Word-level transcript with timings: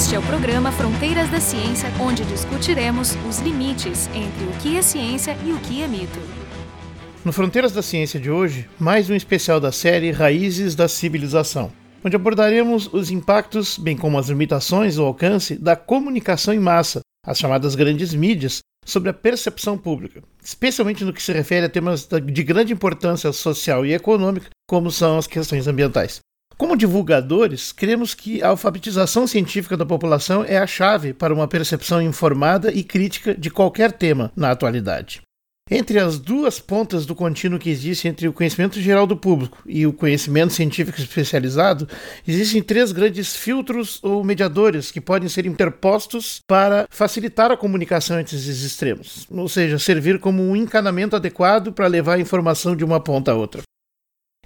Este 0.00 0.14
é 0.14 0.18
o 0.18 0.22
programa 0.22 0.72
Fronteiras 0.72 1.28
da 1.28 1.38
Ciência, 1.38 1.90
onde 2.00 2.24
discutiremos 2.24 3.14
os 3.28 3.38
limites 3.40 4.08
entre 4.14 4.44
o 4.46 4.52
que 4.58 4.78
é 4.78 4.80
ciência 4.80 5.36
e 5.44 5.52
o 5.52 5.58
que 5.58 5.82
é 5.82 5.86
mito. 5.86 6.18
No 7.22 7.34
Fronteiras 7.34 7.70
da 7.70 7.82
Ciência 7.82 8.18
de 8.18 8.30
hoje, 8.30 8.66
mais 8.78 9.10
um 9.10 9.14
especial 9.14 9.60
da 9.60 9.70
série 9.70 10.10
Raízes 10.10 10.74
da 10.74 10.88
Civilização, 10.88 11.70
onde 12.02 12.16
abordaremos 12.16 12.88
os 12.90 13.10
impactos, 13.10 13.76
bem 13.76 13.94
como 13.94 14.18
as 14.18 14.30
limitações 14.30 14.96
ou 14.96 15.06
alcance 15.06 15.54
da 15.54 15.76
comunicação 15.76 16.54
em 16.54 16.58
massa, 16.58 17.02
as 17.26 17.38
chamadas 17.38 17.74
grandes 17.74 18.14
mídias, 18.14 18.60
sobre 18.86 19.10
a 19.10 19.14
percepção 19.14 19.76
pública, 19.76 20.22
especialmente 20.42 21.04
no 21.04 21.12
que 21.12 21.22
se 21.22 21.30
refere 21.30 21.66
a 21.66 21.68
temas 21.68 22.08
de 22.08 22.42
grande 22.42 22.72
importância 22.72 23.30
social 23.32 23.84
e 23.84 23.92
econômica, 23.92 24.48
como 24.66 24.90
são 24.90 25.18
as 25.18 25.26
questões 25.26 25.66
ambientais. 25.66 26.20
Como 26.60 26.76
divulgadores, 26.76 27.72
cremos 27.72 28.12
que 28.12 28.42
a 28.42 28.48
alfabetização 28.48 29.26
científica 29.26 29.78
da 29.78 29.86
população 29.86 30.44
é 30.44 30.58
a 30.58 30.66
chave 30.66 31.14
para 31.14 31.32
uma 31.32 31.48
percepção 31.48 32.02
informada 32.02 32.70
e 32.70 32.84
crítica 32.84 33.34
de 33.34 33.48
qualquer 33.48 33.92
tema 33.92 34.30
na 34.36 34.50
atualidade. 34.50 35.22
Entre 35.70 35.98
as 35.98 36.18
duas 36.18 36.60
pontas 36.60 37.06
do 37.06 37.14
contínuo 37.14 37.58
que 37.58 37.70
existe 37.70 38.08
entre 38.08 38.28
o 38.28 38.32
conhecimento 38.34 38.78
geral 38.78 39.06
do 39.06 39.16
público 39.16 39.62
e 39.64 39.86
o 39.86 39.92
conhecimento 39.94 40.52
científico 40.52 41.00
especializado, 41.00 41.88
existem 42.28 42.62
três 42.62 42.92
grandes 42.92 43.34
filtros 43.34 43.98
ou 44.02 44.22
mediadores 44.22 44.90
que 44.90 45.00
podem 45.00 45.30
ser 45.30 45.46
interpostos 45.46 46.40
para 46.46 46.86
facilitar 46.90 47.50
a 47.50 47.56
comunicação 47.56 48.20
entre 48.20 48.36
esses 48.36 48.62
extremos, 48.62 49.26
ou 49.30 49.48
seja, 49.48 49.78
servir 49.78 50.18
como 50.18 50.42
um 50.42 50.54
encanamento 50.54 51.16
adequado 51.16 51.72
para 51.72 51.86
levar 51.86 52.16
a 52.16 52.20
informação 52.20 52.76
de 52.76 52.84
uma 52.84 53.00
ponta 53.00 53.32
a 53.32 53.34
outra. 53.34 53.62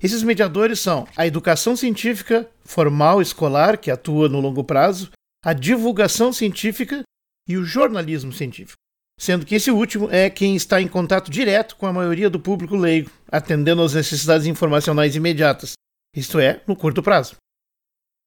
Esses 0.04 0.22
mediadores 0.22 0.80
são 0.80 1.08
a 1.16 1.26
educação 1.26 1.74
científica 1.74 2.46
formal 2.62 3.22
escolar, 3.22 3.78
que 3.78 3.90
atua 3.90 4.28
no 4.28 4.38
longo 4.38 4.62
prazo, 4.62 5.10
a 5.42 5.54
divulgação 5.54 6.30
científica 6.30 7.02
e 7.48 7.56
o 7.56 7.64
jornalismo 7.64 8.30
científico. 8.30 8.76
Sendo 9.18 9.46
que 9.46 9.54
esse 9.54 9.70
último 9.70 10.10
é 10.10 10.28
quem 10.28 10.54
está 10.56 10.78
em 10.78 10.88
contato 10.88 11.30
direto 11.30 11.74
com 11.76 11.86
a 11.86 11.92
maioria 11.92 12.28
do 12.28 12.38
público 12.38 12.76
leigo, 12.76 13.10
atendendo 13.32 13.80
às 13.80 13.94
necessidades 13.94 14.46
informacionais 14.46 15.16
imediatas, 15.16 15.72
isto 16.14 16.38
é, 16.38 16.60
no 16.66 16.76
curto 16.76 17.02
prazo. 17.02 17.36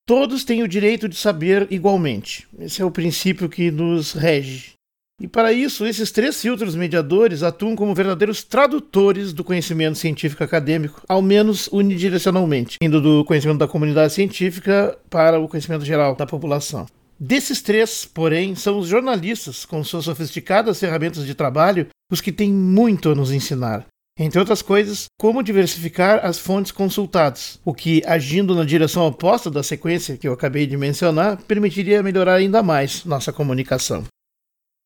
Todos 0.07 0.43
têm 0.43 0.63
o 0.63 0.67
direito 0.67 1.07
de 1.07 1.15
saber 1.15 1.71
igualmente. 1.71 2.47
Esse 2.57 2.81
é 2.81 2.85
o 2.85 2.89
princípio 2.89 3.47
que 3.47 3.69
nos 3.69 4.13
rege 4.13 4.76
e 5.19 5.27
para 5.27 5.51
isso, 5.51 5.83
esses 5.83 6.11
três 6.11 6.39
filtros 6.39 6.75
mediadores 6.75 7.41
atuam 7.41 7.75
como 7.75 7.95
verdadeiros 7.95 8.43
tradutores 8.43 9.33
do 9.33 9.43
conhecimento 9.43 9.97
científico 9.97 10.43
acadêmico, 10.43 11.01
ao 11.09 11.23
menos 11.23 11.67
unidirecionalmente, 11.71 12.77
indo 12.79 13.01
do 13.01 13.25
conhecimento 13.25 13.57
da 13.57 13.67
comunidade 13.67 14.13
científica 14.13 14.95
para 15.09 15.39
o 15.39 15.47
conhecimento 15.47 15.83
geral 15.83 16.15
da 16.15 16.27
população. 16.27 16.85
Desses 17.19 17.63
três, 17.63 18.05
porém, 18.05 18.53
são 18.53 18.77
os 18.77 18.87
jornalistas, 18.87 19.65
com 19.65 19.83
suas 19.83 20.05
sofisticadas 20.05 20.79
ferramentas 20.79 21.25
de 21.25 21.33
trabalho, 21.33 21.87
os 22.11 22.21
que 22.21 22.31
têm 22.31 22.53
muito 22.53 23.09
a 23.09 23.15
nos 23.15 23.31
ensinar. 23.31 23.87
Entre 24.19 24.39
outras 24.39 24.61
coisas, 24.61 25.05
como 25.19 25.41
diversificar 25.41 26.23
as 26.23 26.37
fontes 26.37 26.71
consultadas, 26.71 27.59
o 27.65 27.73
que, 27.73 28.03
agindo 28.05 28.53
na 28.53 28.63
direção 28.63 29.07
oposta 29.07 29.49
da 29.49 29.63
sequência 29.63 30.15
que 30.15 30.27
eu 30.27 30.33
acabei 30.33 30.67
de 30.67 30.77
mencionar, 30.77 31.37
permitiria 31.37 32.03
melhorar 32.03 32.35
ainda 32.35 32.61
mais 32.61 33.03
nossa 33.03 33.33
comunicação. 33.33 34.03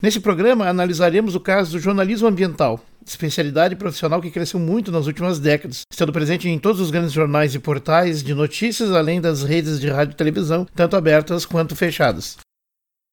Nesse 0.02 0.20
programa, 0.20 0.68
analisaremos 0.68 1.36
o 1.36 1.40
caso 1.40 1.74
do 1.74 1.80
jornalismo 1.80 2.28
ambiental, 2.28 2.84
especialidade 3.06 3.76
profissional 3.76 4.20
que 4.20 4.32
cresceu 4.32 4.60
muito 4.60 4.92
nas 4.92 5.06
últimas 5.06 5.38
décadas, 5.38 5.84
estando 5.92 6.12
presente 6.12 6.50
em 6.50 6.58
todos 6.58 6.82
os 6.82 6.90
grandes 6.90 7.12
jornais 7.12 7.54
e 7.54 7.60
portais 7.60 8.24
de 8.24 8.34
notícias, 8.34 8.92
além 8.92 9.22
das 9.22 9.44
redes 9.44 9.80
de 9.80 9.90
rádio 9.90 10.14
e 10.14 10.18
televisão, 10.18 10.66
tanto 10.74 10.96
abertas 10.96 11.46
quanto 11.46 11.76
fechadas. 11.76 12.38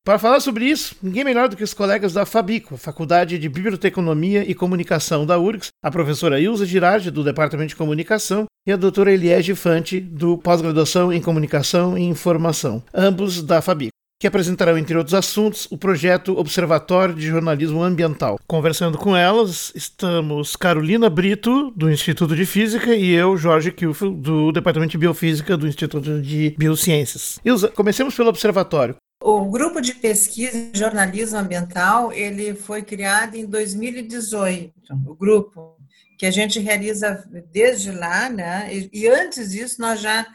Para 0.02 0.18
falar 0.18 0.40
sobre 0.40 0.64
isso, 0.64 0.96
ninguém 1.02 1.24
melhor 1.24 1.50
do 1.50 1.56
que 1.58 1.62
os 1.62 1.74
colegas 1.74 2.14
da 2.14 2.24
Fabico, 2.24 2.78
Faculdade 2.78 3.38
de 3.38 3.48
Biblioteconomia 3.50 4.50
e 4.50 4.54
Comunicação 4.54 5.26
da 5.26 5.38
URGS, 5.38 5.68
a 5.84 5.90
professora 5.90 6.40
Ilza 6.40 6.64
Girardi, 6.64 7.10
do 7.10 7.22
Departamento 7.22 7.68
de 7.68 7.76
Comunicação, 7.76 8.46
e 8.66 8.72
a 8.72 8.76
doutora 8.76 9.12
Eliege 9.12 9.54
Fante, 9.54 10.00
do 10.00 10.38
Pós-Graduação 10.38 11.12
em 11.12 11.20
Comunicação 11.20 11.98
e 11.98 12.04
Informação, 12.04 12.82
ambos 12.94 13.42
da 13.42 13.60
Fabico 13.60 13.97
que 14.18 14.26
apresentarão, 14.26 14.76
entre 14.76 14.96
outros 14.96 15.14
assuntos, 15.14 15.68
o 15.70 15.78
projeto 15.78 16.36
Observatório 16.36 17.14
de 17.14 17.26
Jornalismo 17.26 17.82
Ambiental. 17.82 18.40
Conversando 18.48 18.98
com 18.98 19.16
elas, 19.16 19.72
estamos 19.76 20.56
Carolina 20.56 21.08
Brito, 21.08 21.70
do 21.76 21.88
Instituto 21.88 22.34
de 22.34 22.44
Física, 22.44 22.94
e 22.96 23.12
eu, 23.12 23.36
Jorge 23.36 23.70
Kilfel, 23.70 24.10
do 24.10 24.50
Departamento 24.50 24.90
de 24.90 24.98
Biofísica 24.98 25.56
do 25.56 25.68
Instituto 25.68 26.20
de 26.20 26.54
Biociências. 26.58 27.38
Ilza, 27.44 27.68
comecemos 27.68 28.14
pelo 28.14 28.30
observatório. 28.30 28.96
O 29.22 29.44
grupo 29.50 29.80
de 29.80 29.94
pesquisa 29.94 30.56
em 30.56 30.70
jornalismo 30.74 31.38
ambiental, 31.38 32.12
ele 32.12 32.54
foi 32.54 32.82
criado 32.82 33.36
em 33.36 33.46
2018, 33.46 34.72
o 35.06 35.14
grupo 35.14 35.76
que 36.18 36.26
a 36.26 36.30
gente 36.32 36.58
realiza 36.58 37.24
desde 37.52 37.92
lá, 37.92 38.28
né? 38.28 38.68
E 38.92 39.06
antes 39.06 39.52
disso 39.52 39.80
nós 39.80 40.00
já 40.00 40.26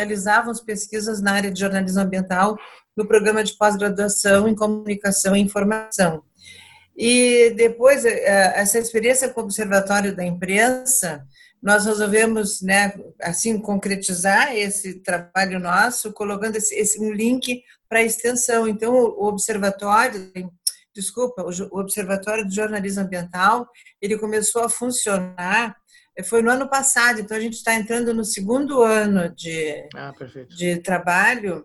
realizávamos 0.00 0.60
pesquisas 0.60 1.20
na 1.20 1.32
área 1.32 1.50
de 1.50 1.60
jornalismo 1.60 2.00
ambiental 2.00 2.58
no 2.96 3.06
programa 3.06 3.44
de 3.44 3.56
pós-graduação 3.56 4.48
em 4.48 4.54
comunicação 4.54 5.36
e 5.36 5.40
informação. 5.40 6.22
E 6.96 7.50
depois, 7.56 8.04
eh, 8.04 8.52
essa 8.56 8.78
experiência 8.78 9.28
com 9.28 9.40
o 9.40 9.44
Observatório 9.44 10.14
da 10.14 10.24
Imprensa, 10.24 11.24
nós 11.62 11.84
resolvemos, 11.84 12.62
né, 12.62 12.92
assim, 13.22 13.58
concretizar 13.58 14.54
esse 14.56 15.00
trabalho 15.00 15.58
nosso, 15.60 16.12
colocando 16.12 16.56
esse, 16.56 16.74
esse 16.74 17.00
um 17.00 17.12
link 17.12 17.62
para 17.88 18.00
a 18.00 18.04
extensão. 18.04 18.66
Então, 18.66 18.92
o 18.94 19.26
Observatório, 19.26 20.30
desculpa, 20.94 21.42
o 21.42 21.78
Observatório 21.78 22.46
de 22.46 22.54
Jornalismo 22.54 23.02
Ambiental, 23.02 23.68
ele 24.00 24.18
começou 24.18 24.62
a 24.62 24.68
funcionar 24.68 25.76
foi 26.24 26.42
no 26.42 26.50
ano 26.50 26.68
passado, 26.68 27.20
então 27.20 27.36
a 27.36 27.40
gente 27.40 27.54
está 27.54 27.74
entrando 27.74 28.14
no 28.14 28.24
segundo 28.24 28.82
ano 28.82 29.28
de, 29.34 29.88
ah, 29.94 30.12
de 30.48 30.76
trabalho 30.78 31.64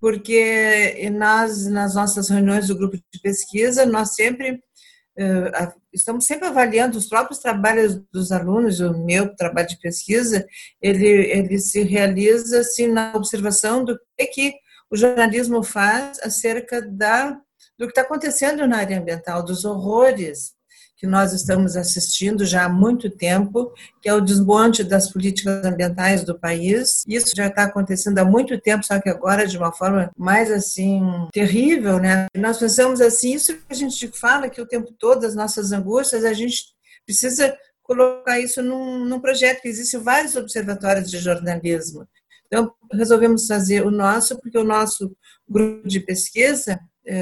porque 0.00 1.10
nós, 1.12 1.66
nas 1.66 1.94
nossas 1.94 2.28
reuniões 2.28 2.68
do 2.68 2.76
grupo 2.76 2.96
de 2.96 3.20
pesquisa, 3.20 3.84
nós 3.84 4.14
sempre 4.14 4.52
uh, 4.52 5.80
estamos 5.92 6.24
sempre 6.24 6.46
avaliando 6.46 6.96
os 6.96 7.08
próprios 7.08 7.40
trabalhos 7.40 8.00
dos 8.12 8.30
alunos, 8.30 8.80
o 8.80 8.96
meu 9.04 9.34
trabalho 9.34 9.68
de 9.68 9.78
pesquisa, 9.80 10.46
ele, 10.80 11.06
ele 11.06 11.58
se 11.58 11.82
realiza 11.82 12.60
assim, 12.60 12.86
na 12.86 13.12
observação 13.14 13.84
do 13.84 13.98
que, 14.16 14.26
que 14.26 14.54
o 14.90 14.96
jornalismo 14.96 15.62
faz 15.62 16.18
acerca 16.20 16.80
da, 16.80 17.32
do 17.76 17.86
que 17.86 17.90
está 17.90 18.02
acontecendo 18.02 18.66
na 18.66 18.78
área 18.78 18.98
ambiental, 18.98 19.44
dos 19.44 19.64
horrores 19.64 20.56
que 20.98 21.06
nós 21.06 21.32
estamos 21.32 21.76
assistindo 21.76 22.44
já 22.44 22.64
há 22.64 22.68
muito 22.68 23.08
tempo, 23.08 23.72
que 24.02 24.08
é 24.08 24.14
o 24.14 24.20
desmonte 24.20 24.82
das 24.82 25.12
políticas 25.12 25.64
ambientais 25.64 26.24
do 26.24 26.36
país. 26.36 27.04
Isso 27.06 27.32
já 27.36 27.46
está 27.46 27.62
acontecendo 27.62 28.18
há 28.18 28.24
muito 28.24 28.60
tempo, 28.60 28.84
só 28.84 29.00
que 29.00 29.08
agora 29.08 29.46
de 29.46 29.56
uma 29.56 29.72
forma 29.72 30.10
mais 30.16 30.50
assim 30.50 31.00
terrível, 31.32 32.00
né? 32.00 32.26
Nós 32.36 32.58
pensamos 32.58 33.00
assim, 33.00 33.32
isso 33.32 33.54
que 33.54 33.62
a 33.70 33.74
gente 33.74 34.08
fala 34.08 34.50
que 34.50 34.60
o 34.60 34.66
tempo 34.66 34.92
todo 34.98 35.24
as 35.24 35.36
nossas 35.36 35.70
angústias, 35.70 36.24
a 36.24 36.32
gente 36.32 36.64
precisa 37.06 37.56
colocar 37.80 38.40
isso 38.40 38.60
num, 38.60 39.04
num 39.04 39.20
projeto 39.20 39.62
que 39.62 39.68
existem 39.68 40.00
vários 40.00 40.34
observatórios 40.34 41.08
de 41.08 41.18
jornalismo. 41.18 42.06
Então, 42.46 42.72
resolvemos 42.92 43.46
fazer 43.46 43.86
o 43.86 43.90
nosso, 43.90 44.36
porque 44.40 44.58
o 44.58 44.64
nosso 44.64 45.14
grupo 45.48 45.86
de 45.86 46.00
pesquisa 46.00 46.78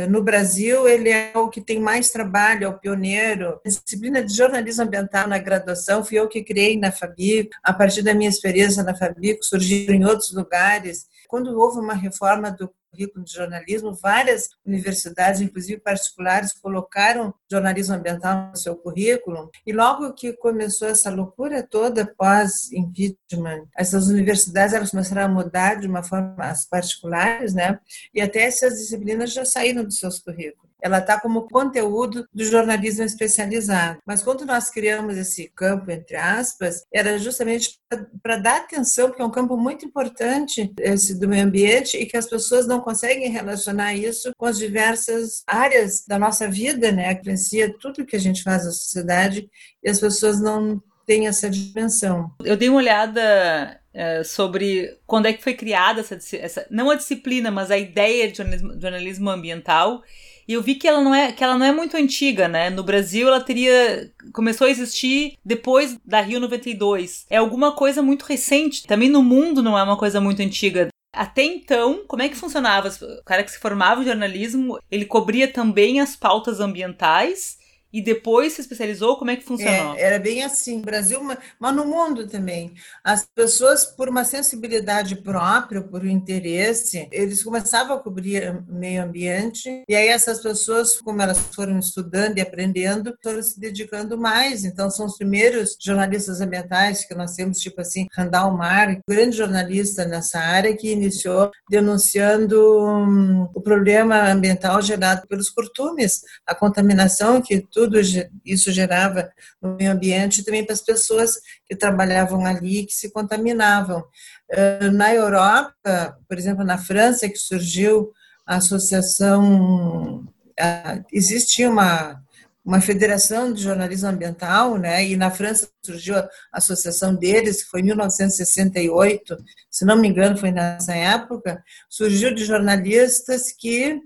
no 0.09 0.23
Brasil, 0.23 0.89
ele 0.89 1.11
é 1.11 1.33
o 1.37 1.49
que 1.49 1.61
tem 1.61 1.79
mais 1.79 2.11
trabalho, 2.11 2.65
é 2.65 2.69
o 2.69 2.79
pioneiro. 2.79 3.61
A 3.65 3.69
disciplina 3.69 4.23
de 4.23 4.35
jornalismo 4.35 4.83
ambiental 4.83 5.29
na 5.29 5.39
graduação 5.39 6.05
fui 6.05 6.19
eu 6.19 6.29
que 6.29 6.43
criei 6.43 6.77
na 6.79 6.91
Fabico. 6.91 7.51
A 7.63 7.73
partir 7.73 8.03
da 8.03 8.13
minha 8.13 8.29
experiência 8.29 8.83
na 8.83 8.97
Fabico, 8.97 9.45
surgiram 9.45 9.95
em 9.95 10.05
outros 10.05 10.33
lugares. 10.33 11.07
Quando 11.27 11.59
houve 11.59 11.79
uma 11.79 11.95
reforma 11.95 12.51
do 12.51 12.71
currículo 12.91 13.25
de 13.25 13.33
jornalismo, 13.33 13.95
várias 13.95 14.49
universidades, 14.65 15.41
inclusive 15.41 15.81
particulares, 15.81 16.53
colocaram 16.55 17.35
jornalismo 17.51 17.95
ambiental 17.95 18.51
no 18.51 18.57
seu 18.57 18.75
currículo. 18.75 19.51
E 19.67 19.73
logo 19.73 20.15
que 20.15 20.33
começou 20.33 20.89
essa 20.89 21.11
loucura 21.11 21.63
toda 21.63 22.07
pós-impeachment, 22.17 23.67
essas 23.77 24.09
universidades 24.09 24.75
elas 24.75 24.91
começaram 24.91 25.25
a 25.25 25.29
mudar 25.29 25.75
de 25.75 25.87
uma 25.87 26.03
forma 26.03 26.35
as 26.39 26.65
particulares, 26.67 27.53
né? 27.53 27.79
E 28.15 28.21
até 28.21 28.45
essas 28.45 28.79
disciplinas 28.79 29.33
já 29.33 29.45
saíram 29.45 29.85
dos 29.85 29.99
seus 29.99 30.19
currículos 30.19 30.66
ela 30.87 30.99
está 30.99 31.21
como 31.21 31.49
conteúdo 31.49 32.27
do 32.33 32.45
jornalismo 32.45 33.05
especializado. 33.05 33.99
Mas 34.07 34.23
quando 34.23 34.45
nós 34.45 34.71
criamos 34.71 35.17
esse 35.17 35.51
campo, 35.55 35.91
entre 35.91 36.17
aspas, 36.17 36.85
era 36.93 37.19
justamente 37.19 37.79
para 38.23 38.37
dar 38.37 38.59
atenção, 38.59 39.09
porque 39.09 39.23
é 39.23 39.25
um 39.25 39.31
campo 39.31 39.57
muito 39.57 39.85
importante 39.85 40.73
esse 40.79 41.19
do 41.19 41.29
meio 41.29 41.45
ambiente 41.45 41.97
e 41.97 42.07
que 42.07 42.17
as 42.17 42.29
pessoas 42.29 42.67
não 42.67 42.81
conseguem 42.81 43.31
relacionar 43.31 43.95
isso 43.95 44.31
com 44.37 44.47
as 44.47 44.59
diversas 44.59 45.43
áreas 45.47 46.05
da 46.07 46.19
nossa 46.19 46.49
vida, 46.49 46.91
né? 46.93 47.15
Que 47.15 47.21
influencia 47.21 47.75
tudo 47.79 48.07
que 48.07 48.17
a 48.17 48.21
gente 48.21 48.43
faz 48.43 48.65
na 48.65 48.71
sociedade 48.71 49.49
e 49.83 49.91
as 49.91 50.01
pessoas 50.01 50.41
não 50.41 50.83
têm 51.07 51.27
essa 51.27 51.49
dimensão. 51.49 52.31
Eu 52.45 52.57
dei 52.57 52.69
uma 52.69 52.79
olhada 52.79 53.81
é, 53.95 54.25
sobre 54.25 54.99
quando 55.07 55.27
é 55.27 55.33
que 55.33 55.43
foi 55.43 55.55
criada 55.55 56.01
essa, 56.01 56.19
essa, 56.37 56.67
não 56.71 56.91
a 56.91 56.97
disciplina, 56.97 57.51
mas 57.51 57.71
a 57.71 57.79
ideia 57.79 58.31
de 58.31 58.37
jornalismo 58.81 59.31
ambiental. 59.31 60.03
E 60.49 60.53
eu 60.53 60.63
vi 60.63 60.75
que 60.77 60.87
ela 60.87 61.03
não 61.03 61.15
é 61.15 61.33
que 61.33 61.43
ela 61.43 61.59
não 61.59 61.67
é 61.67 61.73
muito 61.73 61.97
antiga, 61.97 62.49
né? 62.49 62.71
No 62.71 62.83
Brasil 62.83 63.27
ela 63.29 63.41
teria 63.41 64.11
começou 64.33 64.67
a 64.67 64.71
existir 64.71 65.37
depois 65.45 65.99
da 66.05 66.21
Rio 66.21 66.41
92. 66.41 67.27
É 67.29 67.37
alguma 67.37 67.73
coisa 67.73 68.03
muito 68.03 68.25
recente. 68.25 68.87
Também 68.87 69.09
no 69.09 69.23
mundo 69.23 69.63
não 69.63 69.79
é 69.79 69.83
uma 69.83 69.97
coisa 69.97 70.21
muito 70.21 70.43
antiga. 70.43 70.89
Até 71.13 71.43
então, 71.43 72.05
como 72.07 72.23
é 72.23 72.29
que 72.29 72.37
funcionava? 72.37 72.89
O 72.89 73.25
cara 73.25 73.43
que 73.43 73.51
se 73.51 73.59
formava 73.59 74.03
em 74.03 74.07
jornalismo, 74.07 74.79
ele 74.91 75.07
cobria 75.07 75.51
também 75.51 75.99
as 75.99 76.15
pautas 76.15 76.61
ambientais 76.61 77.57
e 77.97 78.03
depois 78.03 78.53
se 78.53 78.61
especializou? 78.61 79.17
Como 79.17 79.31
é 79.31 79.37
que 79.37 79.45
funcionou? 79.47 79.97
É, 79.97 80.03
era 80.03 80.19
bem 80.19 80.45
assim, 80.45 80.83
Brasil, 80.83 81.19
mas 81.59 81.75
no 81.75 81.87
mundo 81.87 82.27
também. 82.27 82.75
As 83.03 83.27
pessoas, 83.35 83.87
por 83.87 84.07
uma 84.07 84.23
sensibilidade 84.23 85.17
própria, 85.17 85.81
por 85.81 86.03
um 86.03 86.07
interesse, 86.07 87.09
eles 87.11 87.43
começavam 87.43 87.97
a 87.97 87.99
cobrir 87.99 88.63
meio 88.69 89.03
ambiente, 89.03 89.83
e 89.89 89.95
aí 89.95 90.09
essas 90.09 90.43
pessoas, 90.43 91.01
como 91.01 91.23
elas 91.23 91.39
foram 91.55 91.79
estudando 91.79 92.37
e 92.37 92.43
aprendendo, 92.43 93.17
foram 93.23 93.43
se 93.43 93.59
dedicando 93.59 94.19
mais. 94.19 94.67
Então, 94.67 94.91
são 94.91 95.07
os 95.07 95.17
primeiros 95.17 95.75
jornalistas 95.81 96.43
ambientais 96.43 97.07
que 97.07 97.15
nós 97.15 97.35
temos, 97.35 97.61
tipo 97.61 97.81
assim, 97.81 98.07
Randall 98.15 98.55
Mar, 98.55 99.01
grande 99.09 99.39
jornalista 99.39 100.05
nessa 100.05 100.39
área, 100.39 100.77
que 100.77 100.93
iniciou 100.93 101.51
denunciando 101.71 102.61
hum, 102.85 103.49
o 103.55 103.61
problema 103.63 104.31
ambiental 104.31 104.83
gerado 104.83 105.27
pelos 105.27 105.49
curtumes, 105.49 106.21
a 106.47 106.55
contaminação 106.55 107.41
que 107.41 107.61
tudo 107.61 107.86
tudo 107.87 108.01
isso 108.45 108.73
gerava 108.73 109.31
no 109.63 109.77
meio 109.77 109.93
ambiente 109.93 110.41
e 110.41 110.45
também 110.45 110.65
para 110.65 110.75
as 110.75 110.83
pessoas 110.83 111.37
que 111.65 111.77
trabalhavam 111.77 112.45
ali 112.45 112.85
que 112.85 112.93
se 112.93 113.11
contaminavam. 113.13 114.05
Ah, 114.53 114.91
na 114.91 115.15
Europa, 115.15 116.19
por 116.29 116.37
exemplo, 116.37 116.65
na 116.65 116.79
França, 116.79 117.29
que 117.29 117.39
surgiu 117.39 118.13
a 118.45 118.57
associação, 118.57 120.27
ah, 120.59 121.01
existia 121.13 121.71
uma 121.71 122.21
uma 122.65 122.81
federação 122.81 123.53
de 123.53 123.63
jornalismo 123.63 124.09
ambiental, 124.09 124.77
né? 124.77 125.05
E 125.07 125.17
na 125.17 125.31
França 125.31 125.69
surgiu 125.85 126.17
a 126.17 126.29
associação 126.51 127.15
deles, 127.15 127.63
que 127.63 127.71
foi 127.71 127.79
em 127.79 127.85
1968, 127.85 129.37
se 129.71 129.85
não 129.85 129.97
me 129.97 130.09
engano, 130.09 130.37
foi 130.37 130.51
nessa 130.51 130.93
época, 130.93 131.63
surgiu 131.89 132.35
de 132.35 132.45
jornalistas 132.45 133.53
que 133.53 134.01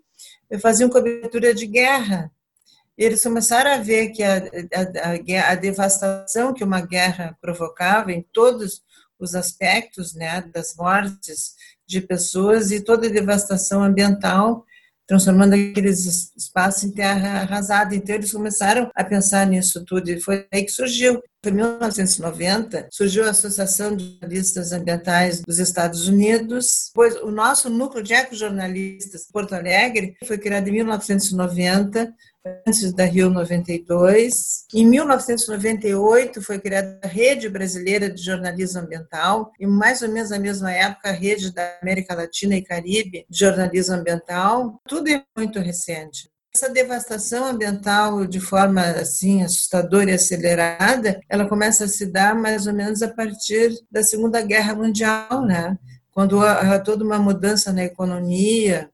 faziam 0.61 0.91
cobertura 0.91 1.55
de 1.55 1.67
guerra 1.67 2.31
eles 3.05 3.23
começaram 3.23 3.73
a 3.73 3.79
ver 3.79 4.11
que 4.11 4.23
a, 4.23 4.37
a, 4.37 5.53
a, 5.53 5.55
devastação 5.55 6.53
que 6.53 6.63
uma 6.63 6.83
guerra 6.83 7.35
provocava 7.41 8.13
em 8.13 8.23
todos 8.31 8.83
os 9.19 9.35
aspectos, 9.35 10.15
né, 10.15 10.43
das 10.53 10.77
mortes 10.77 11.55
de 11.87 12.03
pessoas 12.03 12.71
e 12.71 12.81
toda 12.81 13.07
a 13.07 13.11
devastação 13.11 13.83
ambiental, 13.83 14.67
transformando 15.07 15.55
aqueles 15.55 16.33
espaços 16.37 16.85
em 16.85 16.93
terra 16.93 17.41
arrasada. 17.41 17.97
Então, 17.97 18.15
eles 18.15 18.33
começaram 18.33 18.91
a 18.95 19.03
pensar 19.03 19.47
nisso 19.47 19.85
tudo 19.85 20.09
e 20.09 20.21
foi 20.21 20.47
aí 20.53 20.63
que 20.65 20.71
surgiu. 20.71 21.23
Em 21.45 21.51
1990, 21.53 22.89
surgiu 22.93 23.25
a 23.25 23.31
Associação 23.31 23.97
de 23.97 24.19
Jornalistas 24.21 24.73
Ambientais 24.73 25.41
dos 25.41 25.59
Estados 25.59 26.07
Unidos, 26.07 26.91
pois 26.95 27.17
o 27.17 27.31
nosso 27.31 27.71
núcleo 27.71 28.05
de 28.05 28.13
ecojornalistas 28.13 29.27
Porto 29.33 29.55
Alegre 29.55 30.15
foi 30.27 30.37
criado 30.37 30.69
em 30.69 30.73
1990 30.73 32.15
antes 32.67 32.93
da 32.93 33.05
Rio 33.05 33.29
92. 33.31 34.65
Em 34.73 34.87
1998 34.87 36.41
foi 36.43 36.59
criada 36.59 36.99
a 37.03 37.07
Rede 37.07 37.49
Brasileira 37.49 38.11
de 38.11 38.23
Jornalismo 38.23 38.81
Ambiental 38.81 39.51
e 39.59 39.67
mais 39.67 40.03
ou 40.03 40.09
menos 40.09 40.31
na 40.31 40.39
mesma 40.39 40.73
época 40.73 41.11
a 41.11 41.13
Rede 41.13 41.53
da 41.53 41.79
América 41.83 42.15
Latina 42.15 42.57
e 42.57 42.63
Caribe 42.63 43.27
de 43.29 43.39
Jornalismo 43.39 43.95
Ambiental. 43.95 44.81
Tudo 44.89 45.09
é 45.09 45.23
muito 45.37 45.59
recente. 45.61 46.31
Essa 46.53 46.69
devastação 46.69 47.47
ambiental 47.47 48.27
de 48.27 48.41
forma 48.41 48.83
assim 48.83 49.43
assustadora 49.43 50.11
e 50.11 50.15
acelerada, 50.15 51.21
ela 51.29 51.49
começa 51.49 51.85
a 51.85 51.89
se 51.89 52.07
dar 52.07 52.35
mais 52.35 52.67
ou 52.67 52.73
menos 52.73 53.03
a 53.03 53.09
partir 53.09 53.73
da 53.91 54.03
Segunda 54.03 54.41
Guerra 54.43 54.75
Mundial, 54.75 55.45
né? 55.47 55.79
Quando 56.11 56.45
há 56.45 56.79
toda 56.81 57.05
uma 57.05 57.21
mudança 57.21 57.73
na 57.73 57.85
economia, 57.85 58.91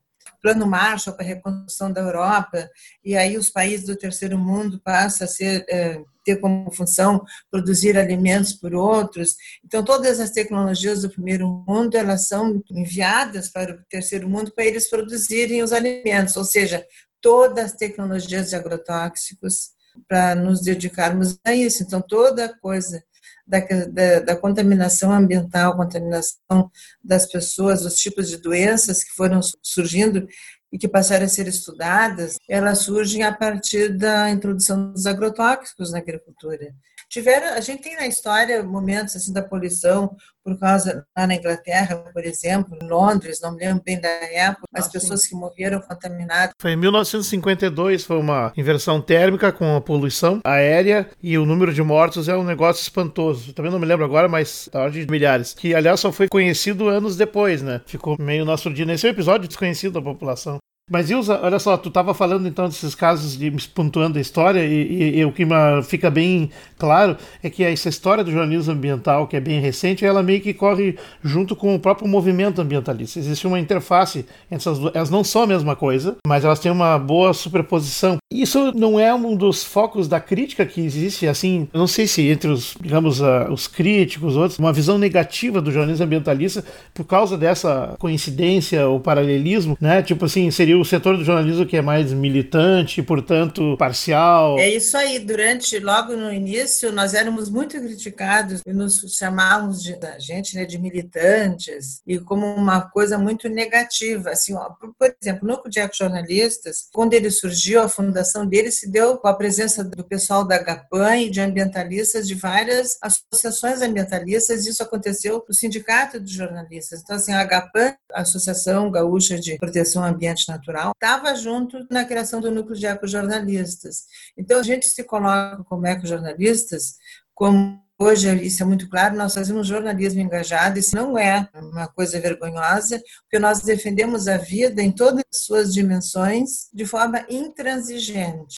Plano 0.46 0.64
Marshall 0.64 1.16
para 1.16 1.24
a 1.24 1.28
reconstrução 1.28 1.92
da 1.92 2.00
Europa, 2.00 2.70
e 3.04 3.16
aí 3.16 3.36
os 3.36 3.50
países 3.50 3.84
do 3.84 3.96
terceiro 3.96 4.38
mundo 4.38 4.80
passam 4.80 5.24
a 5.24 5.28
ser, 5.28 5.66
é, 5.68 6.00
ter 6.24 6.36
como 6.36 6.70
função 6.70 7.24
produzir 7.50 7.98
alimentos 7.98 8.52
por 8.52 8.72
outros. 8.72 9.34
Então, 9.64 9.84
todas 9.84 10.20
as 10.20 10.30
tecnologias 10.30 11.02
do 11.02 11.10
primeiro 11.10 11.48
mundo, 11.66 11.96
elas 11.96 12.28
são 12.28 12.62
enviadas 12.70 13.48
para 13.48 13.74
o 13.74 13.84
terceiro 13.90 14.28
mundo 14.28 14.52
para 14.54 14.64
eles 14.64 14.88
produzirem 14.88 15.64
os 15.64 15.72
alimentos, 15.72 16.36
ou 16.36 16.44
seja, 16.44 16.86
todas 17.20 17.64
as 17.64 17.72
tecnologias 17.72 18.50
de 18.50 18.54
agrotóxicos 18.54 19.70
para 20.08 20.36
nos 20.36 20.60
dedicarmos 20.62 21.40
a 21.44 21.52
isso. 21.56 21.82
Então, 21.82 22.00
toda 22.00 22.56
coisa 22.60 23.02
da, 23.46 23.60
da, 23.60 24.20
da, 24.20 24.36
contaminação 24.36 25.12
ambiental, 25.12 25.76
contaminação 25.76 26.70
das 27.02 27.26
pessoas, 27.30 27.84
os 27.84 27.94
tipos 27.94 28.28
de 28.28 28.38
doenças 28.38 29.04
que 29.04 29.12
foram 29.12 29.40
surgindo 29.62 30.26
e 30.72 30.78
que 30.78 30.88
passaram 30.88 31.26
a 31.26 31.28
ser 31.28 31.46
estudadas, 31.46 32.36
elas 32.48 32.80
surgem 32.80 33.22
a 33.22 33.32
partir 33.32 33.96
da 33.96 34.30
introdução 34.30 34.92
dos 34.92 35.06
agrotóxicos 35.06 35.92
na 35.92 35.98
agricultura 35.98 36.74
tiveram, 37.08 37.54
a 37.54 37.60
gente 37.60 37.82
tem 37.82 37.96
na 37.96 38.06
história 38.06 38.62
momentos 38.62 39.16
assim 39.16 39.32
da 39.32 39.42
poluição 39.42 40.16
por 40.46 40.56
causa 40.60 41.04
lá 41.16 41.26
na 41.26 41.34
Inglaterra, 41.34 41.96
por 41.96 42.24
exemplo, 42.24 42.78
em 42.80 42.86
Londres, 42.86 43.40
não 43.40 43.52
me 43.52 43.58
lembro 43.58 43.82
bem 43.84 44.00
da 44.00 44.08
época, 44.08 44.62
as 44.72 44.86
ah, 44.86 44.90
pessoas 44.90 45.22
sim. 45.22 45.30
que 45.30 45.34
morreram 45.34 45.80
contaminadas. 45.80 46.54
Foi 46.60 46.70
em 46.70 46.76
1952, 46.76 48.04
foi 48.04 48.16
uma 48.16 48.52
inversão 48.56 49.00
térmica 49.00 49.50
com 49.50 49.74
a 49.74 49.80
poluição 49.80 50.40
aérea 50.44 51.10
e 51.20 51.36
o 51.36 51.44
número 51.44 51.74
de 51.74 51.82
mortos 51.82 52.28
é 52.28 52.36
um 52.36 52.44
negócio 52.44 52.80
espantoso. 52.80 53.52
Também 53.54 53.72
não 53.72 53.80
me 53.80 53.86
lembro 53.86 54.04
agora, 54.04 54.28
mas 54.28 54.68
da 54.72 54.82
ordem 54.82 55.04
de 55.04 55.10
milhares. 55.10 55.52
Que 55.52 55.74
aliás 55.74 55.98
só 55.98 56.12
foi 56.12 56.28
conhecido 56.28 56.88
anos 56.88 57.16
depois, 57.16 57.60
né? 57.60 57.80
Ficou 57.84 58.16
meio 58.16 58.44
nosso 58.44 58.72
dia 58.72 58.84
nesse 58.84 59.08
é 59.08 59.10
episódio 59.10 59.48
desconhecido 59.48 59.94
da 59.94 60.02
população. 60.02 60.58
Mas 60.88 61.10
Ilza, 61.10 61.40
olha 61.42 61.58
só, 61.58 61.76
tu 61.76 61.88
estava 61.88 62.14
falando 62.14 62.46
então 62.46 62.68
desses 62.68 62.94
casos 62.94 63.36
de 63.36 63.50
pontuando 63.74 64.18
a 64.18 64.20
história 64.20 64.64
e, 64.64 64.82
e, 64.82 65.18
e, 65.18 65.24
o 65.24 65.32
que 65.32 65.42
fica 65.82 66.08
bem 66.08 66.48
claro 66.78 67.16
é 67.42 67.50
que 67.50 67.64
essa 67.64 67.88
história 67.88 68.22
do 68.22 68.30
jornalismo 68.30 68.72
ambiental, 68.72 69.26
que 69.26 69.34
é 69.34 69.40
bem 69.40 69.60
recente, 69.60 70.04
ela 70.04 70.22
meio 70.22 70.40
que 70.40 70.54
corre 70.54 70.96
junto 71.24 71.56
com 71.56 71.74
o 71.74 71.80
próprio 71.80 72.06
movimento 72.06 72.60
ambientalista. 72.60 73.18
Existe 73.18 73.48
uma 73.48 73.58
interface 73.58 74.20
entre 74.48 74.58
essas 74.58 74.78
duas, 74.78 74.94
elas 74.94 75.10
não 75.10 75.24
são 75.24 75.42
a 75.42 75.46
mesma 75.48 75.74
coisa, 75.74 76.18
mas 76.24 76.44
elas 76.44 76.60
têm 76.60 76.70
uma 76.70 76.96
boa 77.00 77.34
superposição. 77.34 78.18
Isso 78.32 78.70
não 78.72 79.00
é 79.00 79.12
um 79.12 79.34
dos 79.34 79.64
focos 79.64 80.06
da 80.06 80.20
crítica 80.20 80.64
que 80.64 80.80
existe, 80.80 81.26
assim, 81.26 81.66
não 81.74 81.88
sei 81.88 82.06
se 82.06 82.28
entre 82.28 82.48
os, 82.48 82.76
digamos, 82.80 83.20
uh, 83.20 83.50
os 83.50 83.66
críticos, 83.66 84.36
outros, 84.36 84.58
uma 84.60 84.72
visão 84.72 84.98
negativa 84.98 85.60
do 85.60 85.72
jornalismo 85.72 86.04
ambientalista 86.04 86.64
por 86.94 87.04
causa 87.04 87.36
dessa 87.36 87.96
coincidência 87.98 88.86
ou 88.86 89.00
paralelismo, 89.00 89.76
né? 89.80 90.00
Tipo 90.00 90.26
assim, 90.26 90.48
seria 90.52 90.75
o 90.76 90.84
setor 90.84 91.16
do 91.16 91.24
jornalismo 91.24 91.66
que 91.66 91.76
é 91.76 91.82
mais 91.82 92.12
militante, 92.12 93.02
portanto, 93.02 93.76
parcial. 93.78 94.58
É 94.58 94.68
isso 94.68 94.96
aí. 94.96 95.18
Durante, 95.18 95.78
logo 95.78 96.16
no 96.16 96.32
início, 96.32 96.92
nós 96.92 97.14
éramos 97.14 97.50
muito 97.50 97.78
criticados 97.80 98.60
e 98.66 98.72
nos 98.72 99.00
chamávamos 99.16 99.82
de 99.82 99.96
da 99.98 100.18
gente, 100.18 100.54
né, 100.54 100.64
de 100.64 100.78
militantes 100.78 102.00
e 102.06 102.18
como 102.18 102.46
uma 102.46 102.82
coisa 102.82 103.18
muito 103.18 103.48
negativa. 103.48 104.30
Assim, 104.30 104.54
ó, 104.54 104.70
por 104.70 105.14
exemplo, 105.20 105.46
no 105.46 105.56
Núcleo 105.56 105.72
Jornalistas, 105.92 106.88
quando 106.92 107.14
ele 107.14 107.30
surgiu, 107.30 107.82
a 107.82 107.88
fundação 107.88 108.46
dele 108.46 108.70
se 108.70 108.90
deu 108.90 109.16
com 109.16 109.28
a 109.28 109.34
presença 109.34 109.82
do 109.82 110.04
pessoal 110.04 110.46
da 110.46 110.58
GAPAN 110.58 111.16
e 111.16 111.30
de 111.30 111.40
ambientalistas 111.40 112.26
de 112.26 112.34
várias 112.34 112.98
associações 113.02 113.80
ambientalistas. 113.80 114.66
Isso 114.66 114.82
aconteceu 114.82 115.42
no 115.46 115.54
Sindicato 115.54 116.20
de 116.20 116.32
Jornalistas. 116.32 117.00
Então, 117.00 117.16
assim, 117.16 117.32
a 117.32 117.44
GAPAN, 117.44 117.94
a 118.12 118.22
Associação 118.22 118.90
Gaúcha 118.90 119.38
de 119.38 119.56
Proteção 119.56 120.04
Ambiente 120.04 120.48
Natural, 120.48 120.65
Estava 120.94 121.34
junto 121.34 121.86
na 121.90 122.04
criação 122.04 122.40
do 122.40 122.50
núcleo 122.50 122.76
de 122.76 122.86
ecojornalistas. 122.86 124.04
Então, 124.36 124.58
a 124.58 124.62
gente 124.62 124.86
se 124.86 125.04
coloca 125.04 125.62
como 125.64 125.86
ecojornalistas, 125.86 126.96
como 127.34 127.80
hoje 127.98 128.32
isso 128.42 128.62
é 128.62 128.66
muito 128.66 128.88
claro, 128.88 129.16
nós 129.16 129.34
fazemos 129.34 129.66
jornalismo 129.66 130.20
engajado, 130.20 130.78
isso 130.78 130.94
não 130.94 131.18
é 131.18 131.48
uma 131.54 131.88
coisa 131.88 132.20
vergonhosa, 132.20 133.02
porque 133.22 133.38
nós 133.38 133.62
defendemos 133.62 134.28
a 134.28 134.36
vida 134.36 134.82
em 134.82 134.92
todas 134.92 135.24
as 135.32 135.44
suas 135.44 135.72
dimensões 135.72 136.68
de 136.72 136.84
forma 136.84 137.24
intransigente. 137.28 138.56